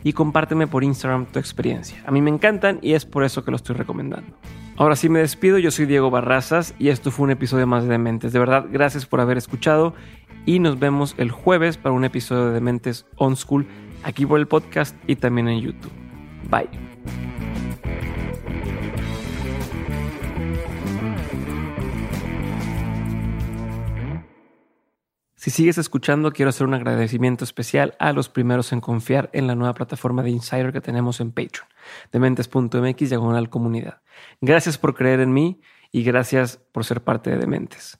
[0.02, 2.02] y compárteme por Instagram tu experiencia.
[2.04, 4.36] A mí me encantan y es por eso que lo estoy recomendando.
[4.76, 7.90] Ahora sí me despido, yo soy Diego Barrazas y esto fue un episodio más de
[7.90, 8.32] Dementes.
[8.32, 9.94] De verdad, gracias por haber escuchado
[10.44, 13.66] y nos vemos el jueves para un episodio de Dementes On School
[14.02, 15.92] aquí por el podcast y también en YouTube.
[16.50, 16.91] Bye.
[25.42, 29.56] Si sigues escuchando, quiero hacer un agradecimiento especial a los primeros en confiar en la
[29.56, 31.66] nueva plataforma de Insider que tenemos en Patreon,
[32.12, 34.02] dementes.mx diagonal comunidad.
[34.40, 37.98] Gracias por creer en mí y gracias por ser parte de Dementes.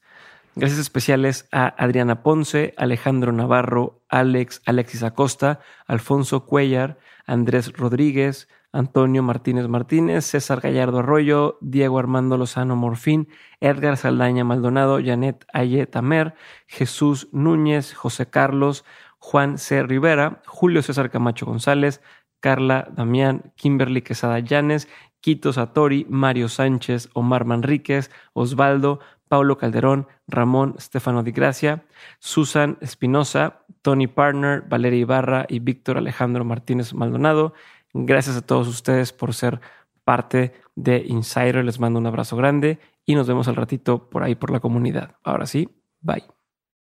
[0.54, 9.22] Gracias especiales a Adriana Ponce, Alejandro Navarro, Alex, Alexis Acosta, Alfonso Cuellar, Andrés Rodríguez, Antonio
[9.22, 13.28] Martínez Martínez, César Gallardo Arroyo, Diego Armando Lozano Morfín,
[13.60, 16.34] Edgar Saldaña Maldonado, Janet Aye Tamer,
[16.66, 18.84] Jesús Núñez, José Carlos,
[19.18, 19.82] Juan C.
[19.82, 22.00] Rivera, Julio César Camacho González,
[22.40, 24.88] Carla Damián, Kimberly Quesada Llanes,
[25.20, 28.98] Quito Satori, Mario Sánchez, Omar Manríquez, Osvaldo,
[29.28, 31.84] Paulo Calderón, Ramón Stefano Di Gracia,
[32.18, 37.54] Susan Espinosa, Tony Partner, Valeria Ibarra y Víctor Alejandro Martínez Maldonado,
[37.94, 39.60] Gracias a todos ustedes por ser
[40.04, 41.64] parte de Insider.
[41.64, 45.16] Les mando un abrazo grande y nos vemos al ratito por ahí por la comunidad.
[45.22, 45.68] Ahora sí,
[46.00, 46.41] bye.